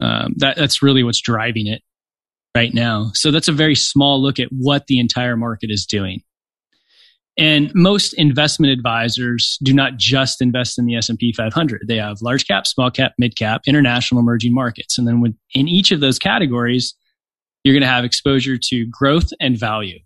um, 0.00 0.34
that 0.38 0.56
that's 0.56 0.82
really 0.82 1.02
what's 1.02 1.20
driving 1.20 1.66
it 1.66 1.82
right 2.56 2.74
now. 2.74 3.10
So 3.14 3.30
that's 3.30 3.48
a 3.48 3.52
very 3.52 3.74
small 3.74 4.20
look 4.20 4.40
at 4.40 4.48
what 4.50 4.86
the 4.86 4.98
entire 4.98 5.36
market 5.36 5.70
is 5.70 5.86
doing. 5.86 6.22
And 7.38 7.72
most 7.72 8.14
investment 8.14 8.72
advisors 8.72 9.58
do 9.62 9.72
not 9.72 9.96
just 9.96 10.42
invest 10.42 10.76
in 10.76 10.86
the 10.86 10.96
S&P 10.96 11.32
500. 11.32 11.84
They 11.86 11.96
have 11.96 12.20
large 12.20 12.48
cap, 12.48 12.66
small 12.66 12.90
cap, 12.90 13.12
mid 13.16 13.36
cap, 13.36 13.62
international 13.64 14.20
emerging 14.20 14.52
markets. 14.52 14.98
And 14.98 15.06
then 15.06 15.22
in 15.54 15.68
each 15.68 15.92
of 15.92 16.00
those 16.00 16.18
categories, 16.18 16.94
you're 17.62 17.74
going 17.74 17.82
to 17.82 17.86
have 17.86 18.04
exposure 18.04 18.58
to 18.64 18.86
growth 18.86 19.30
and 19.40 19.56
value. 19.56 20.00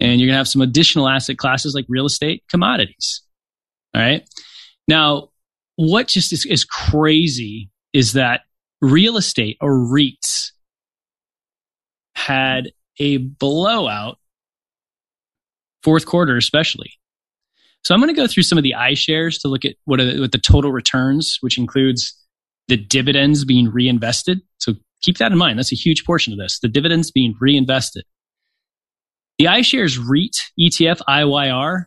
And 0.00 0.20
you're 0.20 0.26
going 0.26 0.34
to 0.34 0.38
have 0.38 0.48
some 0.48 0.62
additional 0.62 1.08
asset 1.08 1.38
classes 1.38 1.74
like 1.74 1.86
real 1.88 2.06
estate, 2.06 2.42
commodities. 2.50 3.22
All 3.94 4.02
right. 4.02 4.28
Now, 4.88 5.28
what 5.76 6.08
just 6.08 6.32
is, 6.32 6.44
is 6.44 6.64
crazy 6.64 7.70
is 7.92 8.14
that 8.14 8.40
real 8.80 9.16
estate 9.16 9.58
or 9.60 9.70
REITs 9.78 10.50
had 12.16 12.72
a 12.98 13.18
blowout 13.18 14.18
fourth 15.82 16.06
quarter 16.06 16.36
especially. 16.36 16.92
So 17.84 17.94
I'm 17.94 18.00
going 18.00 18.14
to 18.14 18.20
go 18.20 18.26
through 18.26 18.42
some 18.42 18.58
of 18.58 18.64
the 18.64 18.74
iShares 18.76 19.40
to 19.42 19.48
look 19.48 19.64
at 19.64 19.76
what 19.84 19.98
the, 19.98 20.20
what 20.20 20.32
the 20.32 20.38
total 20.38 20.72
returns, 20.72 21.38
which 21.40 21.58
includes 21.58 22.14
the 22.66 22.76
dividends 22.76 23.44
being 23.44 23.70
reinvested. 23.70 24.40
So 24.58 24.74
keep 25.00 25.18
that 25.18 25.32
in 25.32 25.38
mind. 25.38 25.58
That's 25.58 25.72
a 25.72 25.76
huge 25.76 26.04
portion 26.04 26.32
of 26.32 26.38
this. 26.38 26.58
The 26.60 26.68
dividends 26.68 27.10
being 27.10 27.34
reinvested. 27.40 28.04
The 29.38 29.46
iShares 29.46 29.98
REIT 30.04 30.36
ETF 30.60 31.00
IYR, 31.08 31.86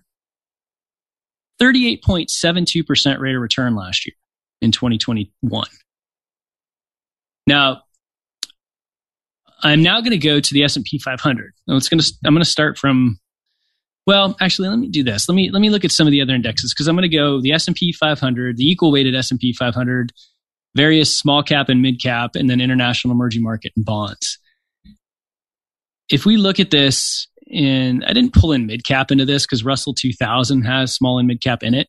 38.72% 1.62 3.20
rate 3.20 3.36
of 3.36 3.42
return 3.42 3.76
last 3.76 4.08
year 4.08 4.16
in 4.62 4.72
2021. 4.72 5.68
Now, 7.46 7.84
I'm 9.64 9.84
now 9.84 10.00
going 10.00 10.12
to 10.12 10.18
go 10.18 10.40
to 10.40 10.54
the 10.54 10.64
S&P 10.64 10.98
500. 10.98 11.54
Now 11.68 11.76
it's 11.76 11.90
going 11.90 12.00
to 12.00 12.14
I'm 12.26 12.34
going 12.34 12.44
to 12.44 12.50
start 12.50 12.78
from 12.78 13.20
well, 14.12 14.36
actually 14.42 14.68
let 14.68 14.78
me 14.78 14.90
do 14.90 15.06
this. 15.06 15.30
Let 15.30 15.36
me 15.36 15.50
let 15.52 15.62
me 15.62 15.70
look 15.70 15.86
at 15.86 15.92
some 15.92 16.06
of 16.06 16.12
the 16.12 16.22
other 16.22 16.36
indexes 16.36 16.74
because 16.74 16.90
I'm 16.90 16.98
going 16.98 17.10
to 17.10 17.18
go 17.18 17.40
the 17.40 17.54
S&P 17.54 17.94
500, 17.94 18.58
the 18.58 18.70
equal 18.70 18.92
weighted 18.92 19.16
S&P 19.16 19.54
500, 19.54 20.12
various 20.76 21.18
small 21.18 21.42
cap 21.42 21.70
and 21.70 21.82
mid 21.82 22.02
cap 22.02 22.32
and 22.36 22.50
then 22.50 22.60
international 22.60 23.14
emerging 23.14 23.42
market 23.42 23.72
and 23.78 23.86
bonds. 23.86 24.38
If 26.10 26.26
we 26.26 26.36
look 26.36 26.60
at 26.60 26.72
this 26.72 27.30
and 27.54 28.04
I 28.04 28.12
didn't 28.12 28.34
pull 28.34 28.52
in 28.52 28.66
mid 28.66 28.84
cap 28.86 29.12
into 29.12 29.24
this 29.24 29.46
cuz 29.46 29.64
Russell 29.64 29.94
2000 29.94 30.64
has 30.64 30.94
small 30.94 31.18
and 31.18 31.26
mid 31.26 31.40
cap 31.40 31.64
in 31.64 31.74
it. 31.74 31.88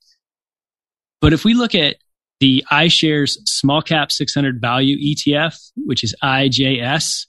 But 1.21 1.33
if 1.33 1.45
we 1.45 1.55
look 1.55 1.75
at 1.75 1.97
the 2.39 2.65
iShares 2.71 3.37
Small 3.47 3.83
Cap 3.83 4.13
600 4.13 4.61
Value 4.61 4.97
ETF, 4.97 5.59
which 5.75 6.05
is 6.05 6.15
IJS, 6.23 7.27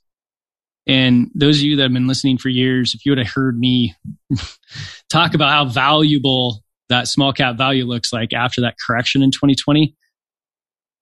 and 0.86 1.32
those 1.34 1.60
of 1.60 1.64
you 1.64 1.78
that 1.78 1.84
have 1.84 1.94
been 1.94 2.08
listening 2.08 2.38
for 2.38 2.50
years, 2.50 2.94
if 2.94 3.06
you 3.06 3.12
would 3.12 3.20
have 3.20 3.34
heard 3.34 3.58
me 3.58 3.96
talk 5.10 5.34
about 5.34 5.50
how 5.50 5.66
valuable 5.66 6.64
that 6.90 7.08
small 7.08 7.32
cap 7.32 7.58
value 7.58 7.86
looks 7.86 8.12
like 8.12 8.34
after 8.34 8.62
that 8.62 8.76
correction 8.86 9.24
in 9.24 9.32
2020, 9.32 9.96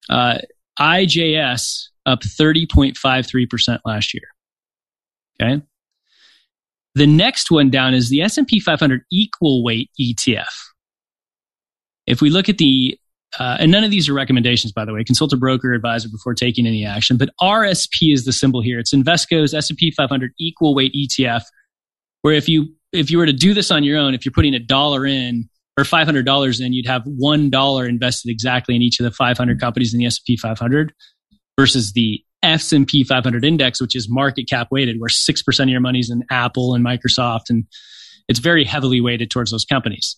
uh, 0.09 0.37
IJS 0.79 1.87
up 2.05 2.21
30.53% 2.21 3.79
last 3.85 4.13
year. 4.13 4.23
Okay. 5.41 5.61
The 6.93 7.07
next 7.07 7.49
one 7.49 7.69
down 7.69 7.93
is 7.93 8.09
the 8.09 8.21
S&P 8.21 8.59
500 8.59 9.03
equal 9.11 9.63
weight 9.63 9.89
ETF. 9.99 10.51
If 12.05 12.21
we 12.21 12.29
look 12.29 12.49
at 12.49 12.57
the 12.57 12.99
uh, 13.39 13.57
and 13.59 13.71
none 13.71 13.83
of 13.83 13.91
these 13.91 14.09
are 14.09 14.13
recommendations, 14.13 14.71
by 14.73 14.83
the 14.83 14.93
way. 14.93 15.03
Consult 15.03 15.31
a 15.33 15.37
broker 15.37 15.73
advisor 15.73 16.09
before 16.09 16.33
taking 16.33 16.67
any 16.67 16.85
action. 16.85 17.17
But 17.17 17.29
RSP 17.41 18.13
is 18.13 18.25
the 18.25 18.33
symbol 18.33 18.61
here. 18.61 18.79
It's 18.79 18.93
Invesco's 18.93 19.53
S&P 19.53 19.91
500 19.91 20.33
equal 20.39 20.75
weight 20.75 20.93
ETF, 20.93 21.43
where 22.21 22.33
if 22.33 22.49
you 22.49 22.73
if 22.91 23.09
you 23.09 23.17
were 23.17 23.25
to 23.25 23.33
do 23.33 23.53
this 23.53 23.71
on 23.71 23.83
your 23.83 23.97
own, 23.97 24.13
if 24.13 24.25
you're 24.25 24.33
putting 24.33 24.53
a 24.53 24.59
dollar 24.59 25.05
in 25.05 25.49
or 25.77 25.85
five 25.85 26.05
hundred 26.05 26.25
dollars 26.25 26.59
in, 26.59 26.73
you'd 26.73 26.87
have 26.87 27.03
one 27.05 27.49
dollar 27.49 27.85
invested 27.85 28.29
exactly 28.29 28.75
in 28.75 28.81
each 28.81 28.99
of 28.99 29.05
the 29.05 29.11
500 29.11 29.59
companies 29.59 29.93
in 29.93 29.99
the 29.99 30.05
S&P 30.05 30.35
500, 30.35 30.93
versus 31.57 31.93
the 31.93 32.21
S&P 32.43 33.03
500 33.03 33.45
index, 33.45 33.79
which 33.79 33.95
is 33.95 34.09
market 34.09 34.49
cap 34.49 34.67
weighted, 34.71 34.99
where 34.99 35.09
six 35.09 35.41
percent 35.41 35.69
of 35.69 35.71
your 35.71 35.79
money's 35.79 36.09
in 36.09 36.25
Apple 36.29 36.75
and 36.75 36.85
Microsoft, 36.85 37.49
and 37.49 37.65
it's 38.27 38.39
very 38.39 38.65
heavily 38.65 38.99
weighted 38.99 39.31
towards 39.31 39.51
those 39.51 39.63
companies. 39.63 40.17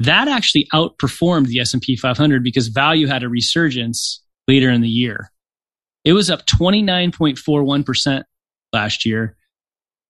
That 0.00 0.28
actually 0.28 0.66
outperformed 0.72 1.46
the 1.48 1.60
S&P 1.60 1.94
500 1.94 2.42
because 2.42 2.68
value 2.68 3.06
had 3.06 3.22
a 3.22 3.28
resurgence 3.28 4.22
later 4.48 4.70
in 4.70 4.80
the 4.80 4.88
year. 4.88 5.30
It 6.04 6.14
was 6.14 6.30
up 6.30 6.46
29.41% 6.46 8.24
last 8.72 9.04
year. 9.04 9.36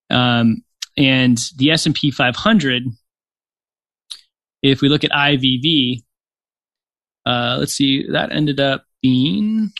Um, 0.08 0.62
and 0.96 1.38
the 1.56 1.72
S&P 1.72 2.12
500, 2.12 2.84
if 4.62 4.80
we 4.80 4.88
look 4.88 5.02
at 5.02 5.10
IVV, 5.10 6.04
uh, 7.26 7.56
let's 7.58 7.72
see, 7.72 8.08
that 8.12 8.30
ended 8.30 8.60
up 8.60 8.84
being, 9.02 9.72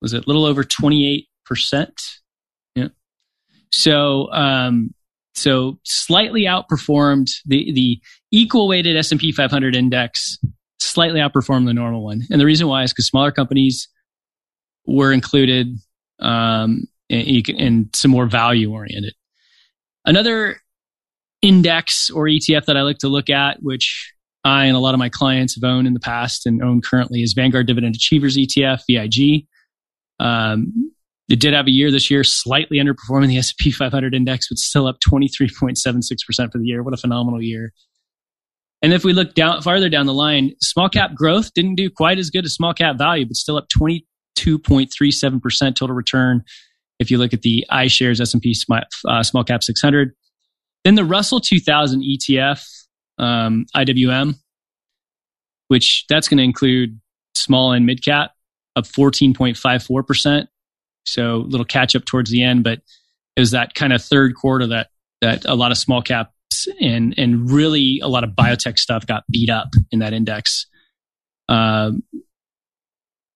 was 0.00 0.12
it 0.12 0.24
a 0.24 0.26
little 0.26 0.44
over 0.44 0.64
28%? 0.64 1.26
Yeah. 2.74 2.88
So, 3.70 4.32
um, 4.32 4.92
so 5.34 5.78
slightly 5.84 6.42
outperformed 6.42 7.30
the, 7.46 7.72
the 7.72 8.00
equal 8.30 8.68
weighted 8.68 8.96
S&P 8.96 9.32
500 9.32 9.74
index 9.74 10.38
slightly 10.80 11.20
outperformed 11.20 11.66
the 11.66 11.74
normal 11.74 12.04
one. 12.04 12.22
And 12.30 12.40
the 12.40 12.46
reason 12.46 12.66
why 12.66 12.82
is 12.82 12.92
because 12.92 13.06
smaller 13.06 13.32
companies 13.32 13.88
were 14.86 15.12
included 15.12 15.78
um, 16.18 16.84
and, 17.08 17.48
and 17.48 17.96
some 17.96 18.10
more 18.10 18.26
value 18.26 18.72
oriented. 18.72 19.14
Another 20.04 20.60
index 21.40 22.10
or 22.10 22.26
ETF 22.26 22.66
that 22.66 22.76
I 22.76 22.82
like 22.82 22.98
to 22.98 23.08
look 23.08 23.30
at, 23.30 23.62
which 23.62 24.12
I 24.44 24.66
and 24.66 24.76
a 24.76 24.80
lot 24.80 24.94
of 24.94 24.98
my 24.98 25.08
clients 25.08 25.54
have 25.54 25.68
owned 25.68 25.86
in 25.86 25.94
the 25.94 26.00
past 26.00 26.46
and 26.46 26.62
own 26.62 26.80
currently, 26.80 27.22
is 27.22 27.32
Vanguard 27.32 27.66
Dividend 27.66 27.94
Achievers 27.94 28.36
ETF, 28.36 28.82
VIG. 28.88 29.46
Um, 30.18 30.92
it 31.28 31.40
did 31.40 31.54
have 31.54 31.66
a 31.66 31.70
year 31.70 31.90
this 31.90 32.10
year 32.10 32.24
slightly 32.24 32.78
underperforming 32.78 33.28
the 33.28 33.38
S&P 33.38 33.70
500 33.70 34.14
index, 34.14 34.48
but 34.48 34.58
still 34.58 34.86
up 34.86 34.98
23.76% 35.00 36.52
for 36.52 36.58
the 36.58 36.66
year. 36.66 36.82
What 36.82 36.94
a 36.94 36.98
phenomenal 36.98 37.40
year. 37.40 37.72
And 38.82 38.92
if 38.92 39.04
we 39.04 39.12
look 39.12 39.34
down 39.34 39.62
farther 39.62 39.88
down 39.88 40.06
the 40.06 40.14
line, 40.14 40.54
small 40.60 40.88
cap 40.88 41.14
growth 41.14 41.54
didn't 41.54 41.76
do 41.76 41.88
quite 41.88 42.18
as 42.18 42.30
good 42.30 42.44
as 42.44 42.54
small 42.54 42.74
cap 42.74 42.98
value, 42.98 43.24
but 43.24 43.36
still 43.36 43.56
up 43.56 43.68
22.37% 43.68 45.76
total 45.76 45.94
return. 45.94 46.42
If 46.98 47.10
you 47.10 47.18
look 47.18 47.32
at 47.32 47.42
the 47.42 47.64
iShares 47.70 48.20
S&P 48.20 48.54
uh, 49.06 49.22
small 49.22 49.44
cap 49.44 49.62
600, 49.62 50.12
then 50.84 50.96
the 50.96 51.04
Russell 51.04 51.40
2000 51.40 52.02
ETF, 52.02 52.64
um, 53.18 53.66
IWM, 53.76 54.34
which 55.68 56.04
that's 56.08 56.28
going 56.28 56.38
to 56.38 56.44
include 56.44 57.00
small 57.36 57.72
and 57.72 57.86
mid 57.86 58.04
cap, 58.04 58.32
up 58.74 58.84
14.54%. 58.84 60.46
So 61.04 61.36
a 61.36 61.48
little 61.48 61.66
catch 61.66 61.96
up 61.96 62.04
towards 62.04 62.30
the 62.30 62.42
end, 62.42 62.64
but 62.64 62.80
it 63.36 63.40
was 63.40 63.50
that 63.52 63.74
kind 63.74 63.92
of 63.92 64.02
third 64.02 64.34
quarter 64.34 64.66
that 64.68 64.88
that 65.20 65.44
a 65.44 65.54
lot 65.54 65.70
of 65.70 65.78
small 65.78 66.02
caps 66.02 66.32
and 66.80 67.14
and 67.16 67.50
really 67.50 68.00
a 68.02 68.08
lot 68.08 68.24
of 68.24 68.30
biotech 68.30 68.78
stuff 68.78 69.06
got 69.06 69.24
beat 69.30 69.50
up 69.50 69.68
in 69.90 70.00
that 70.00 70.12
index. 70.12 70.66
Um, 71.48 72.02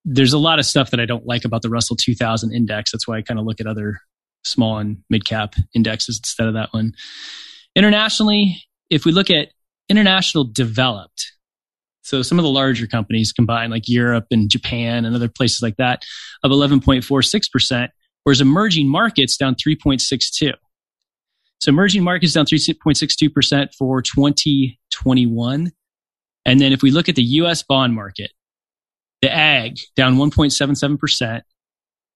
there's 0.04 0.32
a 0.32 0.38
lot 0.38 0.58
of 0.58 0.66
stuff 0.66 0.90
that 0.90 1.00
I 1.00 1.06
don't 1.06 1.26
like 1.26 1.44
about 1.44 1.62
the 1.62 1.68
Russell 1.68 1.96
2000 1.96 2.54
index. 2.54 2.92
That's 2.92 3.08
why 3.08 3.18
I 3.18 3.22
kind 3.22 3.40
of 3.40 3.46
look 3.46 3.60
at 3.60 3.66
other 3.66 4.00
small 4.44 4.78
and 4.78 4.98
mid 5.10 5.24
cap 5.24 5.54
indexes 5.74 6.18
instead 6.18 6.46
of 6.46 6.54
that 6.54 6.72
one. 6.72 6.94
Internationally, 7.74 8.62
if 8.88 9.04
we 9.04 9.12
look 9.12 9.30
at 9.30 9.48
international 9.88 10.44
developed, 10.44 11.32
so 12.06 12.22
some 12.22 12.38
of 12.38 12.44
the 12.44 12.50
larger 12.50 12.86
companies 12.86 13.32
combined, 13.32 13.72
like 13.72 13.88
Europe 13.88 14.26
and 14.30 14.48
Japan 14.48 15.04
and 15.04 15.16
other 15.16 15.28
places 15.28 15.60
like 15.60 15.76
that, 15.78 16.04
of 16.44 16.52
11.46%, 16.52 17.88
whereas 18.22 18.40
emerging 18.40 18.88
markets 18.88 19.36
down 19.36 19.56
3.62. 19.56 20.52
So 21.60 21.68
emerging 21.68 22.04
markets 22.04 22.34
down 22.34 22.46
3.62% 22.46 23.74
for 23.76 24.02
2021. 24.02 25.72
And 26.44 26.60
then 26.60 26.72
if 26.72 26.80
we 26.80 26.92
look 26.92 27.08
at 27.08 27.16
the 27.16 27.24
US 27.24 27.64
bond 27.64 27.96
market, 27.96 28.30
the 29.20 29.32
ag 29.32 29.78
down 29.96 30.16
1.77%. 30.16 31.42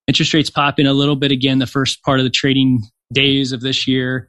Interest 0.07 0.35
rates 0.35 0.50
pop 0.50 0.79
in 0.79 0.87
a 0.87 0.92
little 0.92 1.16
bit 1.16 1.33
again 1.33 1.59
the 1.59 1.66
first 1.66 2.05
part 2.05 2.20
of 2.20 2.24
the 2.24 2.31
trading 2.31 2.81
days 3.12 3.50
of 3.50 3.61
this 3.61 3.88
year. 3.88 4.29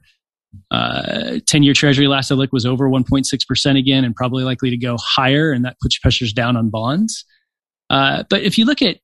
Uh, 0.70 1.40
10 1.48 1.64
year 1.64 1.74
treasury 1.74 2.08
last 2.08 2.32
I 2.32 2.36
looked 2.36 2.54
was 2.54 2.66
over 2.66 2.90
1.6% 2.90 3.80
again 3.80 4.04
and 4.04 4.16
probably 4.16 4.44
likely 4.44 4.70
to 4.70 4.78
go 4.78 4.98
higher. 4.98 5.52
And 5.52 5.66
that 5.66 5.80
puts 5.80 5.98
pressures 5.98 6.34
down 6.34 6.58
on 6.58 6.70
bonds. 6.70 7.26
Uh, 7.90 8.24
but 8.30 8.42
if 8.42 8.58
you 8.58 8.66
look 8.66 8.82
at 8.82 8.98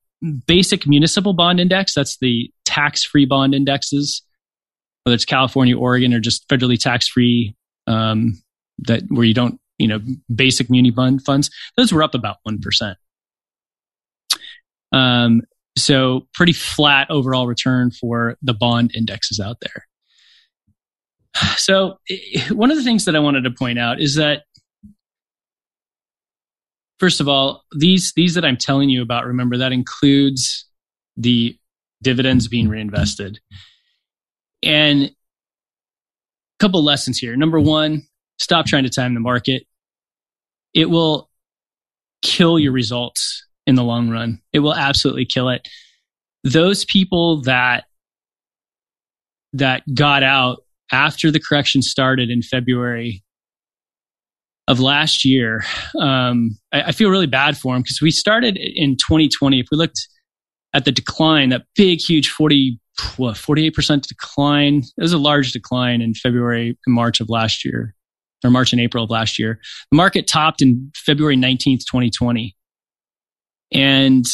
basic 0.45 0.87
municipal 0.87 1.33
bond 1.33 1.59
index, 1.59 1.93
that's 1.93 2.17
the 2.17 2.51
tax 2.65 3.03
free 3.03 3.25
bond 3.25 3.53
indexes, 3.53 4.21
whether 5.03 5.15
it's 5.15 5.25
California, 5.25 5.77
Oregon, 5.77 6.13
or 6.13 6.19
just 6.19 6.47
federally 6.49 6.79
tax 6.79 7.07
free, 7.07 7.55
um, 7.85 8.41
that 8.79 9.03
where 9.09 9.25
you 9.25 9.33
don't, 9.33 9.59
you 9.77 9.87
know, 9.87 9.99
basic 10.33 10.69
muni 10.69 10.91
bond 10.91 11.23
funds, 11.23 11.49
those 11.75 11.91
were 11.91 12.03
up 12.03 12.15
about 12.15 12.37
1%. 12.47 12.95
Um, 14.91 15.41
so 15.77 16.27
pretty 16.33 16.53
flat 16.53 17.09
overall 17.11 17.45
return 17.47 17.91
for 17.91 18.37
the 18.41 18.53
bond 18.53 18.91
indexes 18.95 19.39
out 19.39 19.57
there. 19.61 19.85
So, 21.57 21.97
one 22.51 22.71
of 22.71 22.77
the 22.77 22.83
things 22.83 23.05
that 23.05 23.15
I 23.15 23.19
wanted 23.19 23.43
to 23.43 23.51
point 23.51 23.79
out 23.79 23.99
is 23.99 24.15
that, 24.15 24.43
first 26.99 27.19
of 27.19 27.27
all, 27.27 27.63
these 27.77 28.13
these 28.15 28.35
that 28.35 28.45
I'm 28.45 28.57
telling 28.57 28.89
you 28.89 29.01
about, 29.01 29.25
remember 29.25 29.57
that 29.57 29.71
includes 29.71 30.65
the 31.15 31.57
dividends 32.01 32.47
being 32.47 32.69
reinvested, 32.69 33.39
and 34.63 35.03
a 35.03 35.11
couple 36.59 36.83
lessons 36.83 37.17
here. 37.17 37.35
Number 37.35 37.59
one, 37.59 38.03
stop 38.39 38.65
trying 38.65 38.83
to 38.83 38.89
time 38.89 39.13
the 39.13 39.19
market. 39.19 39.63
It 40.73 40.89
will 40.89 41.29
kill 42.21 42.59
your 42.59 42.71
results 42.71 43.45
in 43.65 43.75
the 43.75 43.83
long 43.83 44.09
run. 44.09 44.41
It 44.53 44.59
will 44.59 44.75
absolutely 44.75 45.25
kill 45.25 45.49
it. 45.49 45.67
Those 46.43 46.85
people 46.85 47.41
that 47.43 47.85
that 49.53 49.83
got 49.93 50.23
out 50.23 50.59
after 50.91 51.31
the 51.31 51.39
correction 51.39 51.81
started 51.81 52.29
in 52.29 52.41
February 52.41 53.23
of 54.67 54.79
last 54.79 55.23
year, 55.23 55.63
um, 55.99 56.57
I, 56.73 56.83
I, 56.83 56.91
feel 56.91 57.09
really 57.09 57.27
bad 57.27 57.57
for 57.57 57.75
him 57.75 57.81
because 57.81 58.01
we 58.01 58.11
started 58.11 58.57
in 58.57 58.97
2020. 58.97 59.59
If 59.59 59.67
we 59.71 59.77
looked 59.77 60.07
at 60.73 60.85
the 60.85 60.91
decline, 60.91 61.49
that 61.49 61.63
big, 61.75 61.99
huge 61.99 62.29
40, 62.29 62.79
what, 63.15 63.35
48% 63.35 64.01
decline, 64.07 64.83
it 64.97 65.01
was 65.01 65.13
a 65.13 65.17
large 65.17 65.53
decline 65.53 66.01
in 66.01 66.13
February 66.13 66.77
and 66.85 66.95
March 66.95 67.21
of 67.21 67.29
last 67.29 67.63
year, 67.63 67.95
or 68.43 68.49
March 68.49 68.73
and 68.73 68.81
April 68.81 69.05
of 69.05 69.09
last 69.09 69.39
year. 69.39 69.59
The 69.91 69.97
market 69.97 70.27
topped 70.27 70.61
in 70.61 70.91
February 70.95 71.37
19th, 71.37 71.85
2020. 71.89 72.55
And 73.71 74.25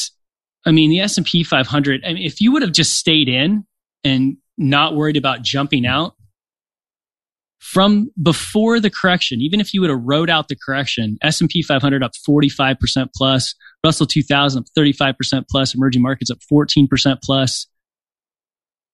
I 0.66 0.72
mean, 0.72 0.90
the 0.90 1.02
S&P 1.02 1.44
500, 1.44 2.04
I 2.06 2.14
mean, 2.14 2.24
if 2.24 2.42
you 2.42 2.52
would 2.54 2.62
have 2.62 2.72
just 2.72 2.94
stayed 2.94 3.30
in 3.30 3.66
and 4.04 4.38
not 4.58 4.96
worried 4.96 5.18
about 5.18 5.42
jumping 5.42 5.86
out 5.86 6.16
from 7.64 8.12
before 8.22 8.82
the 8.82 8.90
correction, 8.90 9.40
even 9.40 9.62
if 9.62 9.74
you 9.74 9.80
would 9.80 9.90
have 9.90 10.02
wrote 10.04 10.30
out 10.30 10.50
the 10.50 10.56
correction, 10.56 11.18
S&P 11.24 11.62
500 11.62 12.04
up 12.04 12.12
45% 12.28 13.08
plus, 13.16 13.56
Russell 13.86 14.06
2000 14.06 14.60
up 14.60 14.66
35% 14.78 15.46
plus, 15.50 15.74
emerging 15.74 16.02
markets 16.02 16.30
up 16.30 16.40
14% 16.52 17.18
plus. 17.24 17.68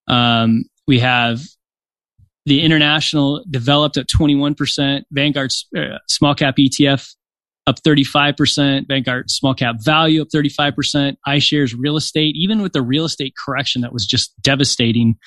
Um, 0.07 0.65
we 0.87 0.99
have 0.99 1.41
the 2.45 2.61
international 2.61 3.43
developed 3.49 3.97
at 3.97 4.07
21%, 4.07 5.01
Vanguard 5.11 5.51
uh, 5.75 5.97
small 6.07 6.35
cap 6.35 6.55
ETF 6.57 7.15
up 7.65 7.81
35%, 7.81 8.87
Vanguard 8.87 9.31
small 9.31 9.55
cap 9.55 9.77
value 9.79 10.21
up 10.21 10.27
35%, 10.29 11.17
iShares 11.27 11.75
real 11.77 11.97
estate, 11.97 12.35
even 12.35 12.61
with 12.61 12.73
the 12.73 12.83
real 12.83 13.05
estate 13.05 13.33
correction 13.43 13.81
that 13.81 13.93
was 13.93 14.05
just 14.05 14.39
devastating 14.41 15.17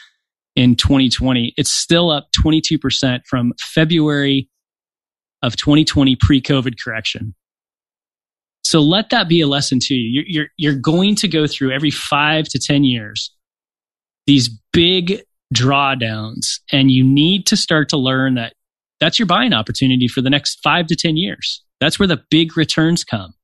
in 0.54 0.76
2020, 0.76 1.54
it's 1.56 1.72
still 1.72 2.10
up 2.10 2.28
22% 2.44 3.20
from 3.26 3.52
February 3.60 4.48
of 5.42 5.56
2020 5.56 6.16
pre-COVID 6.16 6.74
correction. 6.82 7.34
So 8.64 8.80
let 8.80 9.10
that 9.10 9.28
be 9.28 9.40
a 9.40 9.46
lesson 9.46 9.78
to 9.82 9.94
you. 9.94 10.22
You're, 10.22 10.24
you're, 10.26 10.48
you're 10.56 10.80
going 10.80 11.16
to 11.16 11.28
go 11.28 11.46
through 11.46 11.72
every 11.72 11.90
five 11.90 12.46
to 12.48 12.58
10 12.58 12.84
years 12.84 13.34
these 14.26 14.48
big 14.72 15.20
drawdowns, 15.54 16.60
and 16.70 16.90
you 16.90 17.04
need 17.04 17.46
to 17.46 17.56
start 17.56 17.88
to 17.90 17.96
learn 17.96 18.34
that 18.34 18.54
that's 19.00 19.18
your 19.18 19.26
buying 19.26 19.52
opportunity 19.52 20.06
for 20.06 20.20
the 20.20 20.30
next 20.30 20.60
five 20.62 20.86
to 20.86 20.96
10 20.96 21.16
years. 21.16 21.62
That's 21.80 21.98
where 21.98 22.06
the 22.06 22.22
big 22.30 22.56
returns 22.56 23.02
come. 23.02 23.34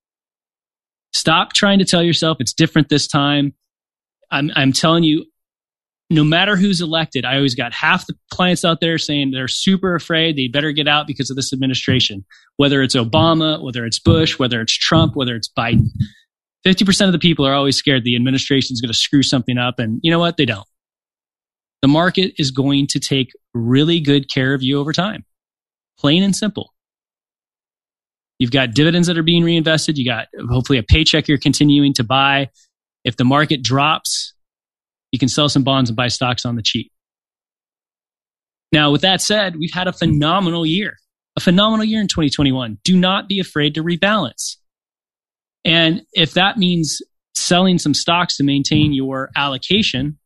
Stop 1.13 1.53
trying 1.53 1.81
to 1.81 1.85
tell 1.85 2.03
yourself 2.03 2.37
it's 2.41 2.53
different 2.53 2.89
this 2.89 3.09
time. 3.09 3.55
I'm, 4.31 4.51
I'm 4.55 4.73
telling 4.73 5.03
you, 5.03 5.25
no 6.11 6.25
matter 6.25 6.57
who's 6.57 6.81
elected, 6.81 7.25
I 7.25 7.37
always 7.37 7.55
got 7.55 7.75
half 7.75 8.07
the 8.07 8.15
clients 8.33 8.65
out 8.65 8.81
there 8.81 8.97
saying 8.97 9.31
they're 9.31 9.49
super 9.49 9.95
afraid 9.95 10.37
they 10.37 10.49
better 10.49 10.73
get 10.73 10.89
out 10.89 11.07
because 11.07 11.29
of 11.29 11.37
this 11.37 11.53
administration, 11.53 12.25
whether 12.57 12.83
it's 12.83 12.97
Obama, 12.97 13.63
whether 13.63 13.85
it's 13.85 13.99
Bush, 13.99 14.39
whether 14.39 14.61
it's 14.61 14.77
Trump, 14.77 15.17
whether 15.17 15.37
it's 15.37 15.51
Biden. 15.57 15.89
50% 16.67 17.07
of 17.07 17.13
the 17.13 17.19
people 17.19 17.47
are 17.47 17.55
always 17.55 17.77
scared 17.77 18.05
the 18.05 18.17
administration 18.17 18.73
is 18.73 18.81
going 18.81 18.93
to 18.93 18.99
screw 18.99 19.23
something 19.23 19.59
up. 19.59 19.79
And 19.79 20.01
you 20.03 20.11
know 20.11 20.19
what? 20.19 20.37
They 20.39 20.47
don't. 20.47 20.67
The 21.83 21.89
market 21.89 22.33
is 22.39 22.51
going 22.51 22.87
to 22.89 23.01
take 23.01 23.31
really 23.55 24.01
good 24.01 24.31
care 24.31 24.55
of 24.55 24.63
you 24.63 24.81
over 24.81 24.93
time. 24.93 25.25
Plain 25.99 26.23
and 26.23 26.35
simple. 26.35 26.73
You've 28.39 28.51
got 28.51 28.73
dividends 28.73 29.09
that 29.09 29.19
are 29.19 29.23
being 29.23 29.45
reinvested. 29.45 29.99
You 29.99 30.05
got 30.05 30.29
hopefully 30.49 30.79
a 30.79 30.83
paycheck 30.83 31.29
you're 31.29 31.39
continuing 31.39 31.93
to 31.95 32.05
buy. 32.05 32.49
If 33.05 33.17
the 33.17 33.25
market 33.25 33.63
drops, 33.63 34.35
you 35.13 35.19
can 35.19 35.29
sell 35.29 35.49
some 35.49 35.65
bonds 35.65 35.91
and 35.91 35.97
buy 35.97 36.09
stocks 36.09 36.45
on 36.45 36.57
the 36.57 36.63
cheap. 36.63 36.93
Now, 38.73 38.91
with 38.91 39.01
that 39.01 39.21
said, 39.23 39.57
we've 39.57 39.73
had 39.73 39.89
a 39.89 39.93
phenomenal 39.93 40.67
year, 40.67 40.97
a 41.37 41.41
phenomenal 41.41 41.85
year 41.85 42.01
in 42.01 42.09
2021. 42.09 42.79
Do 42.85 42.97
not 42.97 43.29
be 43.29 43.41
afraid 43.41 43.75
to 43.75 43.83
rebalance. 43.83 44.57
And 45.65 46.03
if 46.13 46.35
that 46.35 46.59
means 46.59 47.01
selling 47.35 47.79
some 47.79 47.95
stocks 47.95 48.37
to 48.37 48.45
maintain 48.45 48.93
your 48.93 49.31
allocation 49.37 50.19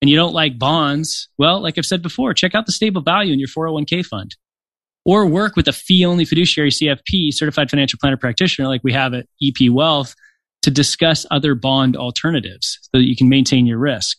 and 0.00 0.10
you 0.10 0.16
don't 0.16 0.34
like 0.34 0.58
bonds, 0.58 1.28
well, 1.38 1.60
like 1.60 1.78
I've 1.78 1.86
said 1.86 2.02
before, 2.02 2.32
check 2.32 2.54
out 2.54 2.66
the 2.66 2.72
stable 2.72 3.02
value 3.02 3.32
in 3.32 3.38
your 3.38 3.48
401k 3.48 4.04
fund 4.04 4.36
or 5.04 5.26
work 5.26 5.56
with 5.56 5.68
a 5.68 5.72
fee 5.72 6.04
only 6.04 6.24
fiduciary 6.24 6.70
CFP, 6.70 7.32
certified 7.32 7.70
financial 7.70 7.98
planner 8.00 8.16
practitioner, 8.16 8.66
like 8.68 8.82
we 8.82 8.92
have 8.92 9.14
at 9.14 9.26
EP 9.42 9.70
Wealth 9.70 10.14
to 10.62 10.70
discuss 10.70 11.26
other 11.30 11.54
bond 11.54 11.96
alternatives 11.96 12.78
so 12.82 12.98
that 12.98 13.06
you 13.06 13.16
can 13.16 13.28
maintain 13.28 13.66
your 13.66 13.78
risk. 13.78 14.18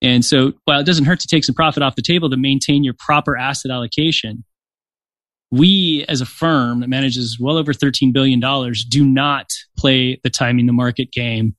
And 0.00 0.24
so 0.24 0.52
while 0.64 0.80
it 0.80 0.86
doesn't 0.86 1.06
hurt 1.06 1.20
to 1.20 1.28
take 1.28 1.44
some 1.44 1.54
profit 1.54 1.82
off 1.82 1.96
the 1.96 2.02
table 2.02 2.30
to 2.30 2.36
maintain 2.36 2.84
your 2.84 2.94
proper 2.98 3.36
asset 3.36 3.70
allocation, 3.70 4.44
we 5.50 6.04
as 6.08 6.20
a 6.20 6.26
firm 6.26 6.80
that 6.80 6.88
manages 6.88 7.38
well 7.40 7.56
over 7.56 7.72
$13 7.72 8.12
billion 8.12 8.40
do 8.88 9.04
not 9.04 9.50
play 9.76 10.20
the 10.22 10.30
timing 10.30 10.66
the 10.66 10.72
market 10.72 11.10
game. 11.10 11.56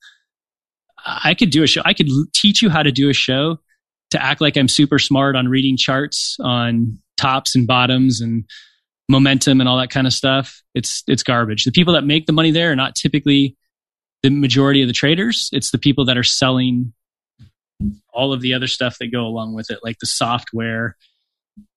I 1.04 1.34
could 1.34 1.50
do 1.50 1.62
a 1.62 1.66
show. 1.66 1.82
I 1.84 1.94
could 1.94 2.08
teach 2.34 2.62
you 2.62 2.70
how 2.70 2.82
to 2.82 2.92
do 2.92 3.08
a 3.08 3.14
show 3.14 3.58
to 4.10 4.22
act 4.22 4.40
like 4.40 4.56
I'm 4.56 4.68
super 4.68 4.98
smart 4.98 5.36
on 5.36 5.48
reading 5.48 5.76
charts 5.76 6.36
on 6.40 6.98
tops 7.16 7.54
and 7.54 7.66
bottoms 7.66 8.20
and 8.20 8.44
momentum 9.10 9.60
and 9.60 9.68
all 9.68 9.78
that 9.78 9.90
kind 9.90 10.06
of 10.06 10.12
stuff, 10.12 10.62
it's 10.74 11.02
it's 11.06 11.22
garbage. 11.22 11.64
The 11.64 11.72
people 11.72 11.94
that 11.94 12.04
make 12.04 12.26
the 12.26 12.32
money 12.32 12.50
there 12.50 12.72
are 12.72 12.76
not 12.76 12.94
typically 12.94 13.56
the 14.22 14.30
majority 14.30 14.82
of 14.82 14.88
the 14.88 14.94
traders. 14.94 15.50
It's 15.52 15.70
the 15.70 15.78
people 15.78 16.04
that 16.06 16.16
are 16.16 16.22
selling 16.22 16.92
all 18.12 18.32
of 18.32 18.40
the 18.40 18.54
other 18.54 18.66
stuff 18.66 18.98
that 19.00 19.10
go 19.10 19.22
along 19.22 19.54
with 19.54 19.70
it, 19.70 19.80
like 19.82 19.98
the 19.98 20.06
software, 20.06 20.96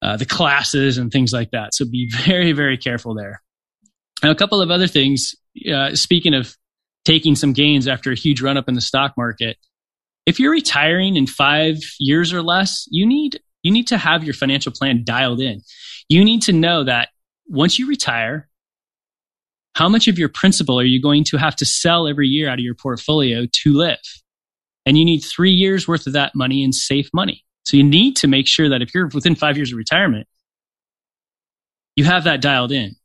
uh, 0.01 0.17
the 0.17 0.25
classes, 0.25 0.97
and 0.97 1.11
things 1.11 1.31
like 1.33 1.51
that. 1.51 1.73
So 1.73 1.85
be 1.85 2.09
very 2.25 2.51
very 2.53 2.77
careful 2.77 3.15
there. 3.15 3.41
And 4.21 4.31
a 4.31 4.35
couple 4.35 4.61
of 4.61 4.71
other 4.71 4.87
things. 4.87 5.35
Uh, 5.71 5.95
speaking 5.95 6.33
of 6.33 6.55
taking 7.05 7.35
some 7.35 7.53
gains 7.53 7.87
after 7.87 8.11
a 8.11 8.15
huge 8.15 8.41
run 8.41 8.57
up 8.57 8.67
in 8.67 8.75
the 8.75 8.81
stock 8.81 9.13
market, 9.17 9.57
if 10.25 10.39
you're 10.39 10.51
retiring 10.51 11.15
in 11.15 11.27
five 11.27 11.77
years 11.99 12.31
or 12.31 12.41
less, 12.41 12.87
you 12.89 13.05
need 13.05 13.41
you 13.63 13.71
need 13.71 13.87
to 13.87 13.97
have 13.97 14.23
your 14.23 14.33
financial 14.33 14.71
plan 14.71 15.03
dialed 15.03 15.39
in. 15.39 15.61
You 16.09 16.23
need 16.23 16.43
to 16.43 16.53
know 16.53 16.83
that 16.83 17.09
once 17.47 17.79
you 17.79 17.87
retire, 17.87 18.49
how 19.75 19.89
much 19.89 20.07
of 20.07 20.19
your 20.19 20.29
principal 20.29 20.79
are 20.79 20.85
you 20.85 21.01
going 21.01 21.23
to 21.25 21.37
have 21.37 21.55
to 21.57 21.65
sell 21.65 22.07
every 22.07 22.27
year 22.27 22.47
out 22.47 22.59
of 22.59 22.65
your 22.65 22.75
portfolio 22.75 23.45
to 23.51 23.73
live? 23.73 23.99
And 24.85 24.97
you 24.97 25.05
need 25.05 25.19
three 25.19 25.51
years 25.51 25.87
worth 25.87 26.05
of 26.07 26.13
that 26.13 26.33
money 26.35 26.63
in 26.63 26.73
safe 26.73 27.09
money. 27.13 27.43
So 27.65 27.77
you 27.77 27.83
need 27.83 28.15
to 28.17 28.27
make 28.27 28.47
sure 28.47 28.69
that 28.69 28.81
if 28.81 28.93
you're 28.93 29.07
within 29.13 29.35
five 29.35 29.57
years 29.57 29.71
of 29.71 29.77
retirement, 29.77 30.27
you 31.95 32.03
have 32.03 32.25
that 32.25 32.41
dialed 32.41 32.71
in. 32.71 32.95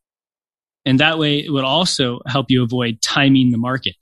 And 0.85 1.01
that 1.01 1.18
way 1.18 1.38
it 1.38 1.51
would 1.51 1.64
also 1.64 2.20
help 2.27 2.46
you 2.48 2.62
avoid 2.62 3.01
timing 3.03 3.51
the 3.51 3.59
market. 3.59 3.94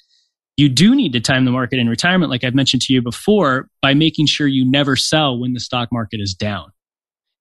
You 0.56 0.68
do 0.70 0.94
need 0.94 1.12
to 1.12 1.20
time 1.20 1.44
the 1.44 1.50
market 1.50 1.78
in 1.78 1.88
retirement, 1.88 2.30
like 2.30 2.42
I've 2.42 2.54
mentioned 2.54 2.82
to 2.82 2.94
you 2.94 3.02
before, 3.02 3.68
by 3.82 3.92
making 3.92 4.26
sure 4.26 4.46
you 4.46 4.68
never 4.68 4.96
sell 4.96 5.38
when 5.38 5.52
the 5.52 5.60
stock 5.60 5.90
market 5.92 6.20
is 6.20 6.32
down. 6.32 6.72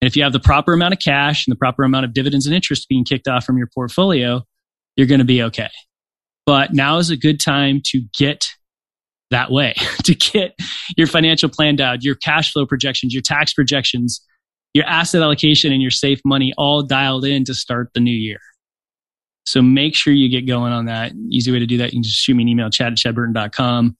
And 0.02 0.08
if 0.08 0.16
you 0.16 0.24
have 0.24 0.34
the 0.34 0.40
proper 0.40 0.74
amount 0.74 0.94
of 0.94 1.00
cash 1.00 1.48
and 1.48 1.52
the 1.52 1.58
proper 1.58 1.84
amount 1.84 2.06
of 2.06 2.14
dividends 2.14 2.46
and 2.46 2.56
interest 2.56 2.88
being 2.90 3.06
kicked 3.06 3.28
off 3.28 3.46
from 3.46 3.58
your 3.58 3.70
portfolio, 3.74 4.44
you're 4.96 5.08
going 5.08 5.20
to 5.20 5.26
be 5.26 5.42
okay. 5.44 5.70
But 6.46 6.74
now 6.74 6.98
is 6.98 7.10
a 7.10 7.18
good 7.18 7.40
time 7.40 7.82
to 7.86 8.04
get 8.18 8.48
that 9.32 9.52
way, 9.52 9.74
to 10.04 10.16
get 10.16 10.58
your 10.98 11.08
financial 11.08 11.50
plan 11.50 11.80
out, 11.82 12.04
your 12.04 12.16
cash 12.16 12.52
flow 12.52 12.66
projections, 12.66 13.14
your 13.14 13.22
tax 13.22 13.54
projections, 13.54 14.22
your 14.74 14.86
asset 14.86 15.22
allocation, 15.22 15.72
and 15.72 15.82
your 15.82 15.92
safe 15.92 16.20
money 16.26 16.54
all 16.58 16.84
dialed 16.84 17.26
in 17.26 17.46
to 17.46 17.54
start 17.54 17.90
the 17.94 18.00
new 18.00 18.16
year. 18.16 18.40
So 19.46 19.62
make 19.62 19.96
sure 19.96 20.12
you 20.12 20.30
get 20.30 20.48
going 20.48 20.74
on 20.74 20.86
that. 20.86 21.14
Easy 21.30 21.52
way 21.52 21.60
to 21.60 21.66
do 21.66 21.78
that, 21.78 21.94
you 21.94 21.98
can 21.98 22.04
just 22.04 22.18
shoot 22.18 22.36
me 22.36 22.44
an 22.44 22.50
email, 22.50 22.70
chad 22.70 22.92
at 22.92 22.98
chadburton.com. 22.98 23.96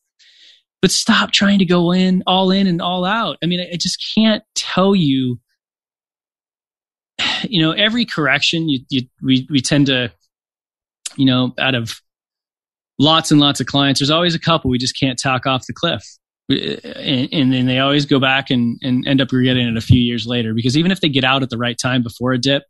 But 0.82 0.92
stop 0.92 1.32
trying 1.32 1.60
to 1.60 1.66
go 1.66 1.92
in 1.92 2.24
all 2.28 2.52
in 2.52 2.68
and 2.68 2.82
all 2.82 3.06
out. 3.06 3.38
I 3.44 3.48
mean, 3.48 3.60
I 3.60 3.78
just 3.78 4.04
can't 4.16 4.44
tell 4.56 4.96
you 4.96 5.40
you 7.44 7.62
know, 7.62 7.72
every 7.72 8.06
correction 8.06 8.70
you, 8.70 8.80
you, 8.90 9.02
we, 9.22 9.48
we 9.50 9.62
tend 9.62 9.88
to, 9.88 10.12
you 11.16 11.26
know, 11.26 11.54
out 11.58 11.76
of 11.76 12.02
lots 13.00 13.32
and 13.32 13.40
lots 13.40 13.60
of 13.60 13.68
clients, 13.68 14.00
there's 14.00 14.10
always 14.10 14.36
a 14.36 14.40
couple 14.40 14.70
we 14.70 14.78
just 14.78 15.00
can't 15.00 15.20
talk 15.20 15.46
off 15.46 15.68
the 15.68 15.74
cliff. 15.74 16.04
Uh, 16.52 16.56
and, 16.56 17.30
and 17.32 17.54
then 17.54 17.66
they 17.66 17.80
always 17.80 18.06
go 18.06 18.20
back 18.20 18.50
and, 18.50 18.80
and 18.84 19.08
end 19.08 19.22
up 19.22 19.32
regretting 19.32 19.68
it 19.68 19.78
a 19.78 19.82
few 19.82 20.00
years 20.00 20.28
later 20.28 20.54
because 20.54 20.78
even 20.78 20.92
if 20.92 21.02
they 21.02 21.10
get 21.10 21.24
out 21.24 21.44
at 21.44 21.50
the 21.50 21.58
right 21.58 21.78
time 21.78 22.04
before 22.04 22.34
a 22.34 22.38
dip, 22.38 22.64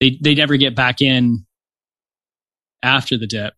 they, 0.00 0.18
they 0.20 0.34
never 0.34 0.56
get 0.56 0.74
back 0.74 1.00
in 1.00 1.46
after 2.82 3.16
the 3.16 3.26
dip. 3.26 3.54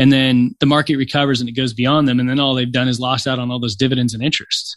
And 0.00 0.12
then 0.12 0.54
the 0.60 0.66
market 0.66 0.96
recovers 0.96 1.40
and 1.40 1.48
it 1.48 1.52
goes 1.52 1.72
beyond 1.72 2.06
them. 2.06 2.20
And 2.20 2.28
then 2.28 2.38
all 2.38 2.54
they've 2.54 2.70
done 2.70 2.88
is 2.88 3.00
lost 3.00 3.26
out 3.26 3.38
on 3.38 3.50
all 3.50 3.60
those 3.60 3.76
dividends 3.76 4.14
and 4.14 4.22
interest. 4.22 4.76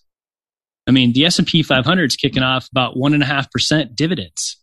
I 0.91 0.93
mean, 0.93 1.13
the 1.13 1.23
S&P 1.23 1.63
500 1.63 2.04
is 2.04 2.17
kicking 2.17 2.43
off 2.43 2.67
about 2.69 2.97
one 2.97 3.13
and 3.13 3.23
a 3.23 3.25
half 3.25 3.49
percent 3.49 3.95
dividends. 3.95 4.58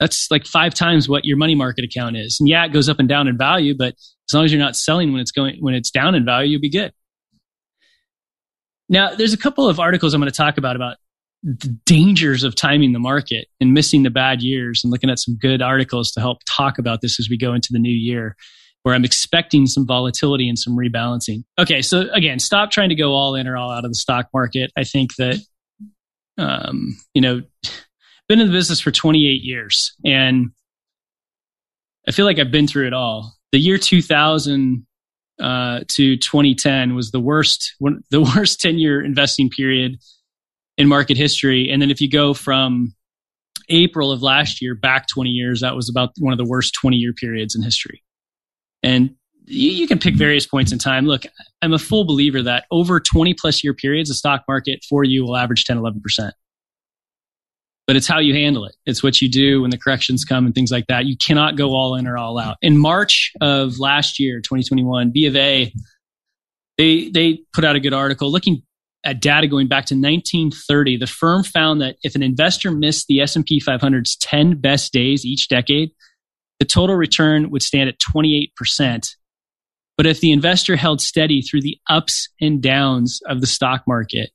That's 0.00 0.28
like 0.32 0.44
five 0.44 0.74
times 0.74 1.08
what 1.08 1.24
your 1.24 1.36
money 1.36 1.54
market 1.54 1.84
account 1.84 2.16
is. 2.16 2.38
And 2.40 2.48
yeah, 2.48 2.64
it 2.64 2.72
goes 2.72 2.88
up 2.88 2.98
and 2.98 3.08
down 3.08 3.28
in 3.28 3.38
value, 3.38 3.76
but 3.78 3.94
as 3.94 4.34
long 4.34 4.44
as 4.44 4.52
you're 4.52 4.58
not 4.58 4.74
selling 4.74 5.12
when 5.12 5.20
it's 5.20 5.30
going, 5.30 5.58
when 5.60 5.74
it's 5.74 5.92
down 5.92 6.16
in 6.16 6.24
value, 6.24 6.50
you'll 6.50 6.60
be 6.60 6.70
good. 6.70 6.92
Now, 8.88 9.14
there's 9.14 9.32
a 9.32 9.38
couple 9.38 9.68
of 9.68 9.78
articles 9.78 10.12
I'm 10.12 10.20
going 10.20 10.28
to 10.28 10.36
talk 10.36 10.58
about 10.58 10.74
about 10.74 10.96
the 11.44 11.68
dangers 11.86 12.42
of 12.42 12.56
timing 12.56 12.92
the 12.92 12.98
market 12.98 13.46
and 13.60 13.72
missing 13.72 14.02
the 14.02 14.10
bad 14.10 14.42
years 14.42 14.82
and 14.82 14.90
looking 14.90 15.08
at 15.08 15.20
some 15.20 15.36
good 15.36 15.62
articles 15.62 16.10
to 16.12 16.20
help 16.20 16.38
talk 16.50 16.78
about 16.78 17.00
this 17.00 17.20
as 17.20 17.28
we 17.30 17.38
go 17.38 17.54
into 17.54 17.68
the 17.70 17.78
new 17.78 17.94
year 17.94 18.34
where 18.82 18.94
I'm 18.94 19.04
expecting 19.04 19.66
some 19.66 19.86
volatility 19.86 20.48
and 20.48 20.58
some 20.58 20.76
rebalancing. 20.76 21.44
Okay, 21.58 21.82
so 21.82 22.06
again, 22.12 22.38
stop 22.38 22.70
trying 22.70 22.88
to 22.88 22.94
go 22.94 23.12
all 23.12 23.34
in 23.34 23.46
or 23.46 23.56
all 23.56 23.70
out 23.70 23.84
of 23.84 23.90
the 23.90 23.96
stock 23.96 24.28
market. 24.32 24.70
I 24.76 24.84
think 24.84 25.16
that, 25.16 25.38
um, 26.38 26.96
you 27.14 27.20
know, 27.20 27.42
been 28.28 28.40
in 28.40 28.46
the 28.46 28.52
business 28.52 28.80
for 28.80 28.90
28 28.90 29.42
years 29.42 29.92
and 30.04 30.50
I 32.08 32.12
feel 32.12 32.24
like 32.24 32.38
I've 32.38 32.52
been 32.52 32.66
through 32.66 32.86
it 32.86 32.92
all. 32.92 33.34
the 33.52 33.58
year 33.58 33.76
2000 33.76 34.86
uh, 35.40 35.80
to 35.88 36.16
2010 36.16 36.94
was 36.94 37.10
the 37.10 37.20
worst 37.20 37.74
the 38.10 38.20
worst 38.20 38.60
10 38.60 38.78
year 38.78 39.02
investing 39.02 39.50
period 39.50 39.96
in 40.78 40.88
market 40.88 41.16
history. 41.16 41.70
And 41.70 41.80
then 41.80 41.90
if 41.90 42.00
you 42.00 42.10
go 42.10 42.34
from 42.34 42.94
April 43.68 44.12
of 44.12 44.22
last 44.22 44.62
year 44.62 44.74
back 44.74 45.06
20 45.08 45.30
years, 45.30 45.60
that 45.60 45.76
was 45.76 45.88
about 45.88 46.10
one 46.18 46.32
of 46.32 46.38
the 46.38 46.44
worst 46.44 46.74
20 46.80 46.96
year 46.96 47.12
periods 47.12 47.54
in 47.54 47.62
history. 47.62 48.02
And 48.82 49.14
you, 49.46 49.70
you, 49.70 49.86
can 49.86 49.98
pick 49.98 50.14
mm-hmm. 50.14 50.18
various 50.18 50.46
points 50.46 50.72
in 50.72 50.78
time. 50.78 51.06
Look, 51.06 51.24
I'm 51.62 51.72
a 51.72 51.78
full 51.78 52.04
believer 52.04 52.42
that 52.42 52.64
over 52.70 53.00
20 53.00 53.34
plus 53.34 53.62
year 53.64 53.74
periods, 53.74 54.08
the 54.08 54.14
stock 54.14 54.44
market 54.48 54.84
for 54.88 55.04
you 55.04 55.24
will 55.24 55.36
average 55.36 55.64
10, 55.64 55.78
11% 55.78 56.32
but 57.90 57.96
it's 57.96 58.06
how 58.06 58.20
you 58.20 58.32
handle 58.32 58.64
it. 58.66 58.76
It's 58.86 59.02
what 59.02 59.20
you 59.20 59.28
do 59.28 59.62
when 59.62 59.72
the 59.72 59.76
corrections 59.76 60.24
come 60.24 60.46
and 60.46 60.54
things 60.54 60.70
like 60.70 60.86
that. 60.86 61.06
You 61.06 61.16
cannot 61.16 61.56
go 61.56 61.70
all 61.70 61.96
in 61.96 62.06
or 62.06 62.16
all 62.16 62.38
out. 62.38 62.56
In 62.62 62.78
March 62.78 63.32
of 63.40 63.80
last 63.80 64.20
year, 64.20 64.36
2021, 64.36 65.10
B 65.10 65.26
of 65.26 65.34
A, 65.34 65.72
they, 66.78 67.08
they 67.08 67.40
put 67.52 67.64
out 67.64 67.74
a 67.74 67.80
good 67.80 67.92
article 67.92 68.30
looking 68.30 68.62
at 69.02 69.20
data 69.20 69.48
going 69.48 69.66
back 69.66 69.86
to 69.86 69.96
1930. 69.96 70.98
The 70.98 71.08
firm 71.08 71.42
found 71.42 71.80
that 71.80 71.96
if 72.04 72.14
an 72.14 72.22
investor 72.22 72.70
missed 72.70 73.08
the 73.08 73.22
S&P 73.22 73.60
500's 73.60 74.16
10 74.18 74.60
best 74.60 74.92
days 74.92 75.24
each 75.24 75.48
decade, 75.48 75.90
the 76.60 76.66
total 76.66 76.94
return 76.94 77.50
would 77.50 77.62
stand 77.62 77.88
at 77.88 77.98
28%. 77.98 79.16
But 79.96 80.06
if 80.06 80.20
the 80.20 80.30
investor 80.30 80.76
held 80.76 81.00
steady 81.00 81.42
through 81.42 81.62
the 81.62 81.78
ups 81.88 82.28
and 82.40 82.62
downs 82.62 83.20
of 83.26 83.40
the 83.40 83.46
stock 83.46 83.82
market, 83.88 84.30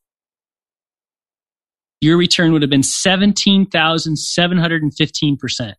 your 2.01 2.17
return 2.17 2.51
would 2.51 2.61
have 2.61 2.69
been 2.69 2.81
17,715%. 2.81 5.73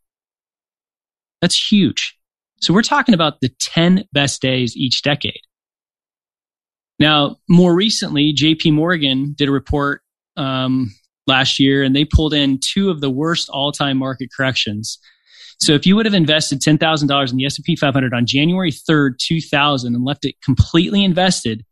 That's 1.42 1.70
huge. 1.70 2.16
So 2.60 2.72
we're 2.72 2.80
talking 2.82 3.14
about 3.14 3.40
the 3.40 3.50
10 3.60 4.04
best 4.12 4.40
days 4.40 4.74
each 4.76 5.02
decade. 5.02 5.40
Now, 6.98 7.36
more 7.48 7.74
recently, 7.74 8.34
JP 8.34 8.72
Morgan 8.72 9.34
did 9.36 9.48
a 9.48 9.52
report 9.52 10.00
um, 10.36 10.94
last 11.26 11.60
year 11.60 11.82
and 11.82 11.94
they 11.94 12.06
pulled 12.06 12.32
in 12.32 12.58
two 12.58 12.88
of 12.90 13.00
the 13.00 13.10
worst 13.10 13.50
all-time 13.50 13.98
market 13.98 14.30
corrections. 14.34 14.98
So 15.58 15.72
if 15.72 15.86
you 15.86 15.96
would 15.96 16.06
have 16.06 16.14
invested 16.14 16.60
$10,000 16.60 17.30
in 17.30 17.36
the 17.36 17.46
S&P 17.46 17.76
500 17.76 18.12
on 18.12 18.26
January 18.26 18.70
3rd, 18.70 19.18
2000 19.18 19.94
and 19.94 20.04
left 20.04 20.24
it 20.24 20.34
completely 20.42 21.04
invested 21.04 21.64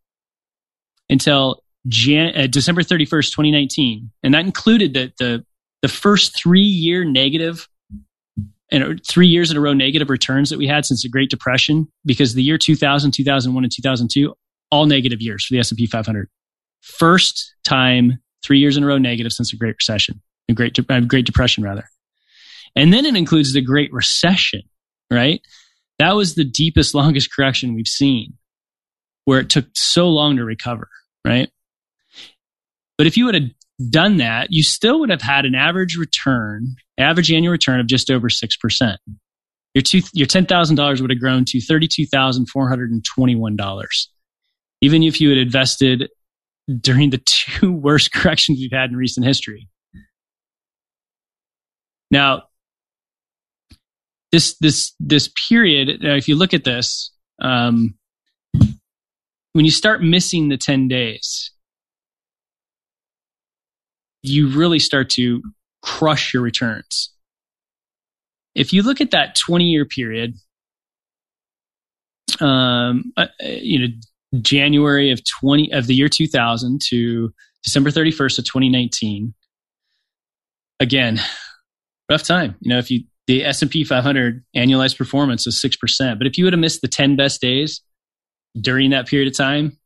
until 1.10 1.62
Jan- 1.86 2.36
uh, 2.36 2.46
December 2.46 2.82
31st, 2.82 3.30
2019. 3.30 4.10
And 4.22 4.34
that 4.34 4.44
included 4.44 4.94
the, 4.94 5.12
the, 5.18 5.44
the 5.82 5.88
first 5.88 6.34
three 6.36 6.60
year 6.60 7.04
negative 7.04 7.68
and 8.70 9.00
three 9.06 9.26
years 9.26 9.50
in 9.50 9.56
a 9.56 9.60
row 9.60 9.74
negative 9.74 10.08
returns 10.10 10.50
that 10.50 10.58
we 10.58 10.66
had 10.66 10.86
since 10.86 11.02
the 11.02 11.08
Great 11.08 11.30
Depression, 11.30 11.86
because 12.04 12.34
the 12.34 12.42
year 12.42 12.58
2000, 12.58 13.12
2001, 13.12 13.62
and 13.62 13.72
2002, 13.72 14.34
all 14.70 14.86
negative 14.86 15.20
years 15.20 15.44
for 15.44 15.52
the 15.54 15.60
S&P 15.60 15.86
500. 15.86 16.28
First 16.80 17.54
time, 17.64 18.18
three 18.42 18.58
years 18.58 18.76
in 18.76 18.82
a 18.82 18.86
row 18.86 18.98
negative 18.98 19.32
since 19.32 19.50
the 19.50 19.56
Great 19.56 19.76
Recession, 19.76 20.20
the 20.48 20.54
Great, 20.54 20.78
uh, 20.90 21.00
Great 21.00 21.26
Depression 21.26 21.62
rather. 21.62 21.84
And 22.76 22.92
then 22.92 23.06
it 23.06 23.16
includes 23.16 23.52
the 23.52 23.60
Great 23.60 23.92
Recession, 23.92 24.62
right? 25.10 25.40
That 25.98 26.16
was 26.16 26.34
the 26.34 26.44
deepest, 26.44 26.94
longest 26.94 27.32
correction 27.32 27.74
we've 27.74 27.86
seen 27.86 28.34
where 29.24 29.40
it 29.40 29.48
took 29.48 29.66
so 29.74 30.08
long 30.08 30.36
to 30.36 30.44
recover, 30.44 30.88
right? 31.26 31.50
But 32.98 33.06
if 33.06 33.16
you 33.16 33.24
would 33.26 33.34
have 33.34 33.50
done 33.90 34.18
that, 34.18 34.48
you 34.50 34.62
still 34.62 35.00
would 35.00 35.10
have 35.10 35.22
had 35.22 35.44
an 35.44 35.54
average 35.54 35.96
return, 35.96 36.76
average 36.98 37.32
annual 37.32 37.52
return 37.52 37.80
of 37.80 37.86
just 37.86 38.10
over 38.10 38.28
6%. 38.28 38.96
Your, 39.74 39.82
your 40.12 40.26
$10,000 40.26 41.00
would 41.00 41.10
have 41.10 41.20
grown 41.20 41.44
to 41.46 41.58
$32,421. 41.58 44.06
Even 44.80 45.02
if 45.02 45.20
you 45.20 45.30
had 45.30 45.38
invested 45.38 46.08
during 46.80 47.10
the 47.10 47.18
two 47.26 47.72
worst 47.72 48.12
corrections 48.12 48.60
we've 48.60 48.70
had 48.72 48.90
in 48.90 48.96
recent 48.96 49.26
history. 49.26 49.68
Now, 52.10 52.44
this 54.34 54.56
this 54.58 54.92
this 54.98 55.30
period, 55.48 55.98
if 56.02 56.26
you 56.26 56.34
look 56.34 56.52
at 56.52 56.64
this, 56.64 57.12
um, 57.40 57.94
when 59.52 59.64
you 59.64 59.70
start 59.70 60.02
missing 60.02 60.48
the 60.48 60.56
ten 60.56 60.88
days, 60.88 61.52
you 64.22 64.48
really 64.48 64.80
start 64.80 65.08
to 65.10 65.40
crush 65.82 66.34
your 66.34 66.42
returns. 66.42 67.12
If 68.56 68.72
you 68.72 68.82
look 68.82 69.00
at 69.00 69.12
that 69.12 69.36
20 69.36 69.66
year 69.66 69.84
period, 69.84 70.34
um, 72.40 73.12
uh, 73.16 73.26
you 73.40 73.78
know, 73.78 73.86
January 74.40 75.12
of 75.12 75.22
20 75.40 75.72
of 75.72 75.86
the 75.86 75.94
year 75.94 76.08
2000 76.08 76.80
to 76.88 77.32
December 77.62 77.90
31st 77.90 78.40
of 78.40 78.44
2019, 78.46 79.32
again, 80.80 81.20
rough 82.10 82.24
time. 82.24 82.56
You 82.60 82.70
know, 82.70 82.78
if 82.78 82.90
you, 82.90 83.04
the 83.26 83.44
S&P 83.44 83.84
500 83.84 84.44
annualized 84.56 84.98
performance 84.98 85.46
is 85.46 85.62
6%, 85.62 86.18
but 86.18 86.26
if 86.26 86.36
you 86.36 86.44
would 86.44 86.52
have 86.52 86.60
missed 86.60 86.82
the 86.82 86.88
10 86.88 87.16
best 87.16 87.40
days 87.40 87.80
during 88.60 88.90
that 88.90 89.06
period 89.06 89.28
of 89.28 89.36
time, 89.36 89.78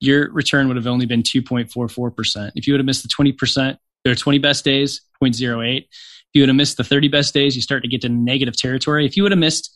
your 0.00 0.30
return 0.32 0.68
would 0.68 0.76
have 0.76 0.86
only 0.86 1.06
been 1.06 1.22
2.44%. 1.22 2.52
If 2.54 2.66
you 2.66 2.74
would 2.74 2.80
have 2.80 2.86
missed 2.86 3.02
the 3.02 3.08
20% 3.08 3.78
or 4.06 4.14
20 4.14 4.38
best 4.38 4.64
days, 4.64 5.00
0.08. 5.22 5.78
If 5.78 5.86
you 6.34 6.42
would 6.42 6.48
have 6.48 6.56
missed 6.56 6.76
the 6.76 6.84
30 6.84 7.08
best 7.08 7.32
days, 7.32 7.56
you 7.56 7.62
start 7.62 7.82
to 7.82 7.88
get 7.88 8.02
to 8.02 8.08
negative 8.08 8.56
territory. 8.56 9.06
If 9.06 9.16
you 9.16 9.22
would 9.22 9.32
have 9.32 9.38
missed 9.38 9.74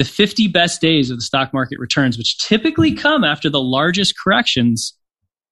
the 0.00 0.04
50 0.04 0.48
best 0.48 0.80
days 0.80 1.10
of 1.10 1.18
the 1.18 1.22
stock 1.22 1.54
market 1.54 1.78
returns, 1.78 2.18
which 2.18 2.38
typically 2.38 2.92
come 2.92 3.22
after 3.22 3.48
the 3.48 3.60
largest 3.60 4.14
corrections, 4.22 4.92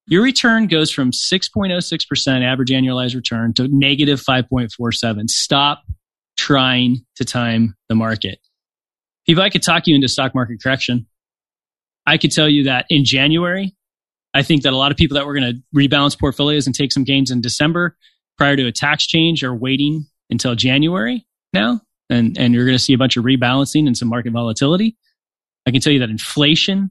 your 0.06 0.22
return 0.22 0.66
goes 0.66 0.90
from 0.90 1.10
6.06% 1.10 2.44
average 2.44 2.70
annualized 2.70 3.14
return 3.14 3.52
to 3.54 3.68
negative 3.68 4.20
5.47. 4.20 5.30
Stop 5.30 5.82
trying 6.36 7.04
to 7.16 7.24
time 7.24 7.76
the 7.88 7.94
market. 7.94 8.38
If 9.26 9.38
I 9.38 9.48
could 9.48 9.62
talk 9.62 9.86
you 9.86 9.94
into 9.94 10.08
stock 10.08 10.34
market 10.34 10.62
correction, 10.62 11.06
I 12.06 12.18
could 12.18 12.32
tell 12.32 12.48
you 12.48 12.64
that 12.64 12.86
in 12.90 13.04
January, 13.04 13.76
I 14.34 14.42
think 14.42 14.62
that 14.62 14.72
a 14.72 14.76
lot 14.76 14.90
of 14.90 14.96
people 14.96 15.16
that 15.16 15.26
were 15.26 15.34
going 15.34 15.54
to 15.54 15.62
rebalance 15.76 16.18
portfolios 16.18 16.66
and 16.66 16.74
take 16.74 16.90
some 16.90 17.04
gains 17.04 17.30
in 17.30 17.40
December 17.40 17.96
prior 18.38 18.56
to 18.56 18.66
a 18.66 18.72
tax 18.72 19.06
change 19.06 19.44
are 19.44 19.54
waiting 19.54 20.06
until 20.30 20.54
January 20.54 21.26
now. 21.52 21.80
And, 22.10 22.36
and 22.38 22.52
you're 22.54 22.64
going 22.64 22.76
to 22.76 22.82
see 22.82 22.92
a 22.92 22.98
bunch 22.98 23.16
of 23.16 23.24
rebalancing 23.24 23.86
and 23.86 23.96
some 23.96 24.08
market 24.08 24.32
volatility. 24.32 24.96
I 25.66 25.70
can 25.70 25.80
tell 25.80 25.92
you 25.92 26.00
that 26.00 26.10
inflation 26.10 26.90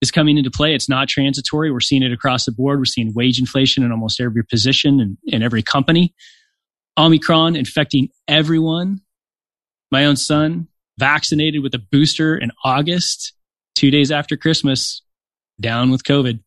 is 0.00 0.10
coming 0.10 0.38
into 0.38 0.50
play. 0.50 0.74
It's 0.74 0.88
not 0.88 1.08
transitory. 1.08 1.70
We're 1.70 1.80
seeing 1.80 2.02
it 2.02 2.12
across 2.12 2.44
the 2.44 2.52
board. 2.52 2.78
We're 2.78 2.84
seeing 2.84 3.12
wage 3.14 3.38
inflation 3.38 3.82
in 3.82 3.90
almost 3.90 4.20
every 4.20 4.44
position 4.44 5.00
and 5.00 5.18
in 5.24 5.42
every 5.42 5.62
company. 5.62 6.14
Omicron 6.96 7.56
infecting 7.56 8.08
everyone. 8.26 9.00
My 9.90 10.04
own 10.04 10.16
son 10.16 10.68
vaccinated 10.98 11.62
with 11.62 11.74
a 11.74 11.78
booster 11.78 12.36
in 12.36 12.50
August, 12.64 13.32
two 13.74 13.90
days 13.90 14.10
after 14.10 14.36
Christmas, 14.36 15.02
down 15.60 15.90
with 15.90 16.02
COVID. 16.02 16.40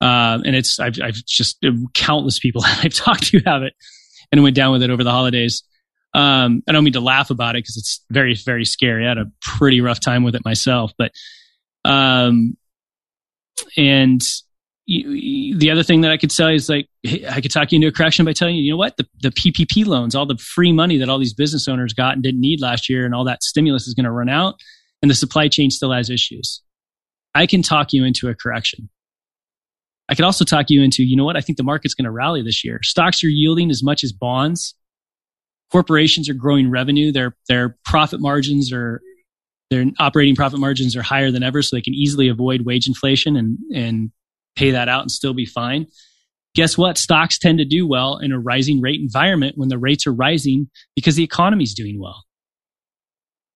Uh, 0.00 0.38
and 0.44 0.56
it's 0.56 0.78
I've, 0.80 1.00
I've 1.02 1.14
just 1.14 1.64
countless 1.94 2.38
people 2.38 2.62
I've 2.66 2.94
talked 2.94 3.24
to 3.28 3.40
have 3.46 3.62
it 3.62 3.74
and 4.32 4.42
went 4.42 4.56
down 4.56 4.72
with 4.72 4.82
it 4.82 4.90
over 4.90 5.04
the 5.04 5.10
holidays. 5.10 5.62
Um, 6.12 6.62
I 6.68 6.72
don't 6.72 6.84
mean 6.84 6.92
to 6.92 7.00
laugh 7.00 7.30
about 7.30 7.56
it 7.56 7.64
because 7.64 7.76
it's 7.76 8.04
very 8.10 8.34
very 8.34 8.64
scary. 8.64 9.04
I 9.04 9.08
had 9.08 9.18
a 9.18 9.30
pretty 9.40 9.80
rough 9.80 10.00
time 10.00 10.22
with 10.22 10.34
it 10.34 10.44
myself, 10.44 10.92
but 10.98 11.12
um, 11.84 12.56
and 13.76 14.20
the 14.86 15.70
other 15.70 15.82
thing 15.82 16.02
that 16.02 16.10
I 16.10 16.18
could 16.18 16.36
you 16.36 16.48
is 16.48 16.68
like 16.68 16.88
I 17.30 17.40
could 17.40 17.50
talk 17.50 17.72
you 17.72 17.76
into 17.76 17.88
a 17.88 17.92
correction 17.92 18.26
by 18.26 18.34
telling 18.34 18.56
you, 18.56 18.62
you 18.62 18.72
know 18.72 18.76
what, 18.76 18.96
the, 18.98 19.06
the 19.22 19.30
PPP 19.30 19.86
loans, 19.86 20.14
all 20.14 20.26
the 20.26 20.36
free 20.36 20.72
money 20.72 20.98
that 20.98 21.08
all 21.08 21.18
these 21.18 21.32
business 21.32 21.68
owners 21.68 21.94
got 21.94 22.14
and 22.14 22.22
didn't 22.22 22.40
need 22.40 22.60
last 22.60 22.90
year, 22.90 23.06
and 23.06 23.14
all 23.14 23.24
that 23.24 23.42
stimulus 23.42 23.86
is 23.86 23.94
going 23.94 24.04
to 24.04 24.10
run 24.10 24.28
out, 24.28 24.56
and 25.00 25.10
the 25.10 25.14
supply 25.14 25.48
chain 25.48 25.70
still 25.70 25.92
has 25.92 26.10
issues. 26.10 26.62
I 27.34 27.46
can 27.46 27.62
talk 27.62 27.92
you 27.92 28.04
into 28.04 28.28
a 28.28 28.34
correction. 28.34 28.90
I 30.08 30.14
could 30.14 30.24
also 30.24 30.44
talk 30.44 30.66
you 30.68 30.82
into, 30.82 31.02
you 31.02 31.16
know 31.16 31.24
what? 31.24 31.36
I 31.36 31.40
think 31.40 31.56
the 31.56 31.64
market's 31.64 31.94
going 31.94 32.04
to 32.04 32.10
rally 32.10 32.42
this 32.42 32.64
year. 32.64 32.80
Stocks 32.82 33.24
are 33.24 33.28
yielding 33.28 33.70
as 33.70 33.82
much 33.82 34.04
as 34.04 34.12
bonds. 34.12 34.74
Corporations 35.72 36.28
are 36.28 36.34
growing 36.34 36.70
revenue. 36.70 37.10
Their, 37.10 37.34
their 37.48 37.78
profit 37.84 38.20
margins 38.20 38.70
are, 38.72 39.00
their 39.70 39.84
operating 39.98 40.36
profit 40.36 40.60
margins 40.60 40.96
are 40.96 41.02
higher 41.02 41.30
than 41.30 41.42
ever. 41.42 41.62
So 41.62 41.76
they 41.76 41.82
can 41.82 41.94
easily 41.94 42.28
avoid 42.28 42.62
wage 42.62 42.86
inflation 42.86 43.36
and, 43.36 43.58
and 43.74 44.10
pay 44.56 44.70
that 44.70 44.88
out 44.88 45.02
and 45.02 45.10
still 45.10 45.34
be 45.34 45.46
fine. 45.46 45.86
Guess 46.54 46.78
what? 46.78 46.98
Stocks 46.98 47.38
tend 47.38 47.58
to 47.58 47.64
do 47.64 47.86
well 47.86 48.18
in 48.18 48.30
a 48.30 48.38
rising 48.38 48.80
rate 48.80 49.00
environment 49.00 49.58
when 49.58 49.68
the 49.68 49.78
rates 49.78 50.06
are 50.06 50.12
rising 50.12 50.70
because 50.94 51.16
the 51.16 51.24
economy 51.24 51.64
is 51.64 51.74
doing 51.74 52.00
well. 52.00 52.24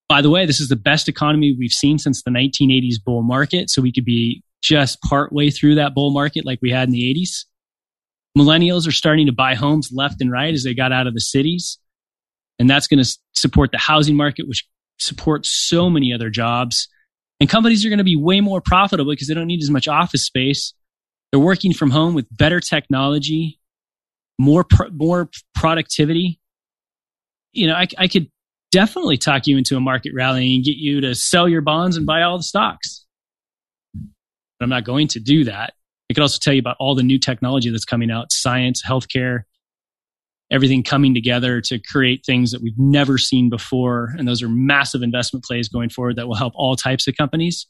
By 0.08 0.22
the 0.22 0.30
way, 0.30 0.46
this 0.46 0.58
is 0.58 0.68
the 0.68 0.76
best 0.76 1.08
economy 1.08 1.54
we've 1.56 1.70
seen 1.70 1.98
since 1.98 2.22
the 2.22 2.30
1980s 2.30 2.94
bull 3.04 3.22
market. 3.22 3.70
So 3.70 3.82
we 3.82 3.92
could 3.92 4.06
be 4.06 4.42
just 4.62 5.00
partway 5.02 5.50
through 5.50 5.76
that 5.76 5.94
bull 5.94 6.10
market 6.10 6.44
like 6.44 6.58
we 6.60 6.70
had 6.70 6.88
in 6.88 6.92
the 6.92 7.14
80s. 7.14 7.44
Millennials 8.36 8.88
are 8.88 8.92
starting 8.92 9.26
to 9.26 9.32
buy 9.32 9.54
homes 9.54 9.90
left 9.92 10.20
and 10.20 10.32
right 10.32 10.52
as 10.52 10.64
they 10.64 10.74
got 10.74 10.92
out 10.92 11.06
of 11.06 11.14
the 11.14 11.20
cities. 11.20 11.78
And 12.58 12.68
that's 12.68 12.88
going 12.88 13.02
to 13.02 13.18
support 13.36 13.70
the 13.70 13.78
housing 13.78 14.16
market, 14.16 14.48
which 14.48 14.66
supports 14.98 15.48
so 15.68 15.88
many 15.88 16.12
other 16.12 16.30
jobs. 16.30 16.88
And 17.40 17.48
companies 17.48 17.84
are 17.84 17.88
going 17.88 17.98
to 17.98 18.04
be 18.04 18.16
way 18.16 18.40
more 18.40 18.60
profitable 18.60 19.12
because 19.12 19.28
they 19.28 19.34
don't 19.34 19.46
need 19.46 19.62
as 19.62 19.70
much 19.70 19.88
office 19.88 20.24
space. 20.24 20.74
They're 21.30 21.40
working 21.40 21.72
from 21.72 21.90
home 21.90 22.14
with 22.14 22.26
better 22.36 22.60
technology, 22.60 23.58
more, 24.38 24.66
more 24.92 25.30
productivity. 25.54 26.40
You 27.52 27.68
know, 27.68 27.74
I, 27.74 27.86
I 27.96 28.08
could 28.08 28.28
definitely 28.72 29.18
talk 29.18 29.46
you 29.46 29.56
into 29.56 29.76
a 29.76 29.80
market 29.80 30.12
rally 30.14 30.54
and 30.54 30.64
get 30.64 30.76
you 30.76 31.00
to 31.02 31.14
sell 31.14 31.48
your 31.48 31.60
bonds 31.60 31.96
and 31.96 32.06
buy 32.06 32.22
all 32.22 32.36
the 32.36 32.42
stocks. 32.42 33.06
But 33.94 34.64
I'm 34.64 34.70
not 34.70 34.84
going 34.84 35.08
to 35.08 35.20
do 35.20 35.44
that. 35.44 35.74
I 36.10 36.14
could 36.14 36.22
also 36.22 36.38
tell 36.40 36.54
you 36.54 36.60
about 36.60 36.76
all 36.80 36.94
the 36.94 37.02
new 37.02 37.18
technology 37.18 37.70
that's 37.70 37.84
coming 37.84 38.10
out, 38.10 38.32
science, 38.32 38.82
healthcare, 38.84 39.42
everything 40.50 40.82
coming 40.82 41.14
together 41.14 41.60
to 41.60 41.78
create 41.78 42.24
things 42.24 42.52
that 42.52 42.62
we've 42.62 42.78
never 42.78 43.18
seen 43.18 43.50
before. 43.50 44.14
And 44.16 44.26
those 44.26 44.42
are 44.42 44.48
massive 44.48 45.02
investment 45.02 45.44
plays 45.44 45.68
going 45.68 45.90
forward 45.90 46.16
that 46.16 46.26
will 46.26 46.34
help 46.34 46.54
all 46.56 46.74
types 46.74 47.06
of 47.06 47.16
companies. 47.16 47.66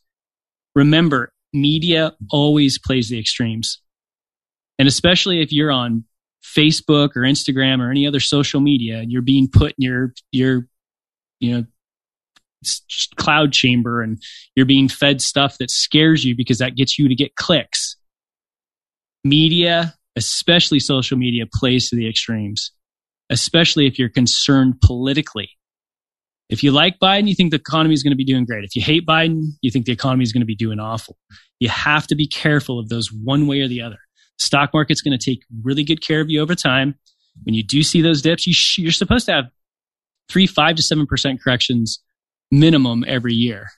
Remember, 0.75 1.33
media 1.53 2.13
always 2.31 2.79
plays 2.79 3.09
the 3.09 3.19
extremes. 3.19 3.81
And 4.79 4.87
especially 4.87 5.43
if 5.43 5.53
you're 5.53 5.73
on 5.73 6.05
Facebook 6.45 7.17
or 7.17 7.23
Instagram 7.23 7.81
or 7.81 7.91
any 7.91 8.07
other 8.07 8.21
social 8.21 8.61
media 8.61 8.99
and 8.99 9.11
you're 9.11 9.23
being 9.23 9.49
put 9.49 9.73
in 9.79 9.85
your, 9.85 10.15
your, 10.31 10.69
you 11.41 11.57
know, 11.57 11.65
cloud 13.17 13.53
chamber 13.53 14.03
and 14.03 14.23
you're 14.55 14.67
being 14.67 14.89
fed 14.89 15.21
stuff 15.21 15.59
that 15.59 15.71
scares 15.71 16.25
you 16.25 16.37
because 16.37 16.59
that 16.59 16.77
gets 16.77 16.99
you 16.99 17.09
to 17.09 17.15
get 17.15 17.37
clicks. 17.37 17.97
Media, 19.25 19.95
especially 20.19 20.81
social 20.81 21.17
media, 21.17 21.45
plays 21.53 21.89
to 21.89 21.97
the 21.97 22.09
extremes, 22.09 22.73
especially 23.31 23.87
if 23.87 23.99
you're 23.99 24.09
concerned 24.09 24.81
politically. 24.85 25.51
If 26.49 26.65
you 26.65 26.73
like 26.73 26.99
Biden, 26.99 27.29
you 27.29 27.35
think 27.35 27.53
the 27.53 27.59
economy 27.59 27.95
is 27.95 28.03
going 28.03 28.13
to 28.13 28.17
be 28.17 28.25
doing 28.25 28.45
great. 28.45 28.65
If 28.65 28.75
you 28.75 28.83
hate 28.83 29.07
Biden, 29.07 29.51
you 29.63 29.71
think 29.71 29.87
the 29.87 29.93
economy 29.93 30.25
is 30.25 30.33
going 30.33 30.41
to 30.41 30.47
be 30.47 30.57
doing 30.57 30.81
awful. 30.81 31.17
You 31.61 31.69
have 31.69 32.07
to 32.09 32.15
be 32.15 32.27
careful 32.27 32.79
of 32.79 32.89
those 32.89 33.13
one 33.13 33.47
way 33.47 33.61
or 33.61 33.69
the 33.69 33.83
other. 33.83 33.99
stock 34.39 34.71
market's 34.73 35.01
going 35.01 35.17
to 35.17 35.25
take 35.25 35.45
really 35.63 35.85
good 35.85 36.01
care 36.01 36.21
of 36.21 36.31
you 36.31 36.41
over 36.41 36.55
time. 36.55 36.95
When 37.45 37.55
you 37.55 37.63
do 37.63 37.83
see 37.83 38.01
those 38.01 38.23
dips, 38.23 38.47
you 38.47 38.53
sh- 38.53 38.79
you're 38.79 38.93
supposed 38.93 39.27
to 39.27 39.33
have 39.33 39.45
three, 40.29 40.47
five 40.47 40.77
to 40.77 40.83
seven 40.83 41.07
percent 41.07 41.41
corrections 41.43 42.03
minimum 42.51 43.05
every 43.07 43.35
year. 43.35 43.69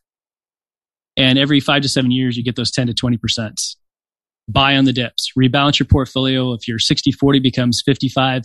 And 1.16 1.38
every 1.38 1.60
five 1.60 1.82
to 1.82 1.88
seven 1.88 2.10
years, 2.10 2.36
you 2.36 2.44
get 2.44 2.56
those 2.56 2.70
10 2.70 2.86
to 2.86 2.94
20%. 2.94 3.76
Buy 4.50 4.76
on 4.76 4.84
the 4.84 4.92
dips, 4.92 5.32
rebalance 5.38 5.78
your 5.78 5.86
portfolio. 5.86 6.52
If 6.52 6.66
your 6.66 6.78
60 6.78 7.12
40 7.12 7.38
becomes 7.40 7.82
55 7.84 8.44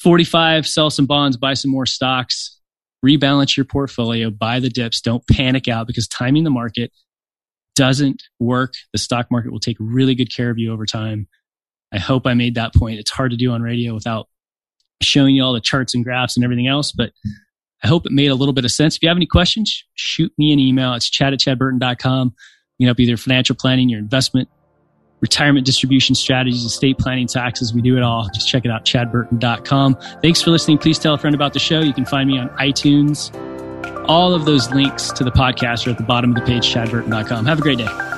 45, 0.00 0.66
sell 0.66 0.90
some 0.90 1.06
bonds, 1.06 1.36
buy 1.36 1.54
some 1.54 1.70
more 1.70 1.86
stocks, 1.86 2.60
rebalance 3.04 3.56
your 3.56 3.64
portfolio, 3.64 4.30
buy 4.30 4.60
the 4.60 4.68
dips. 4.68 5.00
Don't 5.00 5.26
panic 5.26 5.66
out 5.66 5.86
because 5.86 6.06
timing 6.06 6.44
the 6.44 6.50
market 6.50 6.92
doesn't 7.74 8.22
work. 8.38 8.74
The 8.92 8.98
stock 8.98 9.26
market 9.30 9.50
will 9.50 9.60
take 9.60 9.76
really 9.80 10.14
good 10.14 10.34
care 10.34 10.50
of 10.50 10.58
you 10.58 10.72
over 10.72 10.86
time. 10.86 11.26
I 11.92 11.98
hope 11.98 12.26
I 12.26 12.34
made 12.34 12.56
that 12.56 12.74
point. 12.74 13.00
It's 13.00 13.10
hard 13.10 13.30
to 13.30 13.36
do 13.36 13.50
on 13.52 13.62
radio 13.62 13.94
without 13.94 14.28
showing 15.00 15.34
you 15.34 15.42
all 15.42 15.52
the 15.52 15.60
charts 15.60 15.94
and 15.94 16.04
graphs 16.04 16.36
and 16.36 16.44
everything 16.44 16.66
else, 16.66 16.92
but 16.92 17.12
I 17.82 17.86
hope 17.86 18.06
it 18.06 18.12
made 18.12 18.30
a 18.30 18.34
little 18.34 18.52
bit 18.52 18.64
of 18.64 18.72
sense. 18.72 18.96
If 18.96 19.02
you 19.02 19.08
have 19.08 19.16
any 19.16 19.26
questions, 19.26 19.84
shoot 19.94 20.32
me 20.36 20.52
an 20.52 20.58
email. 20.58 20.94
It's 20.94 21.08
chad 21.08 21.32
at 21.32 21.38
chadburton.com. 21.38 22.34
You 22.78 22.86
know, 22.86 22.94
either 22.96 23.16
financial 23.16 23.56
planning, 23.56 23.88
your 23.88 23.98
investment, 23.98 24.48
retirement 25.20 25.66
distribution 25.66 26.14
strategies, 26.14 26.64
estate 26.64 26.98
planning, 26.98 27.26
taxes. 27.26 27.74
We 27.74 27.82
do 27.82 27.96
it 27.96 28.02
all. 28.02 28.28
Just 28.34 28.48
check 28.48 28.64
it 28.64 28.70
out, 28.70 28.84
chadburton.com. 28.84 29.96
Thanks 30.22 30.42
for 30.42 30.50
listening. 30.50 30.78
Please 30.78 30.98
tell 30.98 31.14
a 31.14 31.18
friend 31.18 31.34
about 31.34 31.52
the 31.52 31.58
show. 31.58 31.80
You 31.80 31.92
can 31.92 32.04
find 32.04 32.28
me 32.28 32.38
on 32.38 32.48
iTunes. 32.50 33.34
All 34.08 34.34
of 34.34 34.44
those 34.44 34.70
links 34.70 35.10
to 35.12 35.24
the 35.24 35.32
podcast 35.32 35.86
are 35.86 35.90
at 35.90 35.98
the 35.98 36.04
bottom 36.04 36.30
of 36.30 36.36
the 36.36 36.42
page, 36.42 36.72
chadburton.com. 36.72 37.46
Have 37.46 37.58
a 37.58 37.62
great 37.62 37.78
day. 37.78 38.17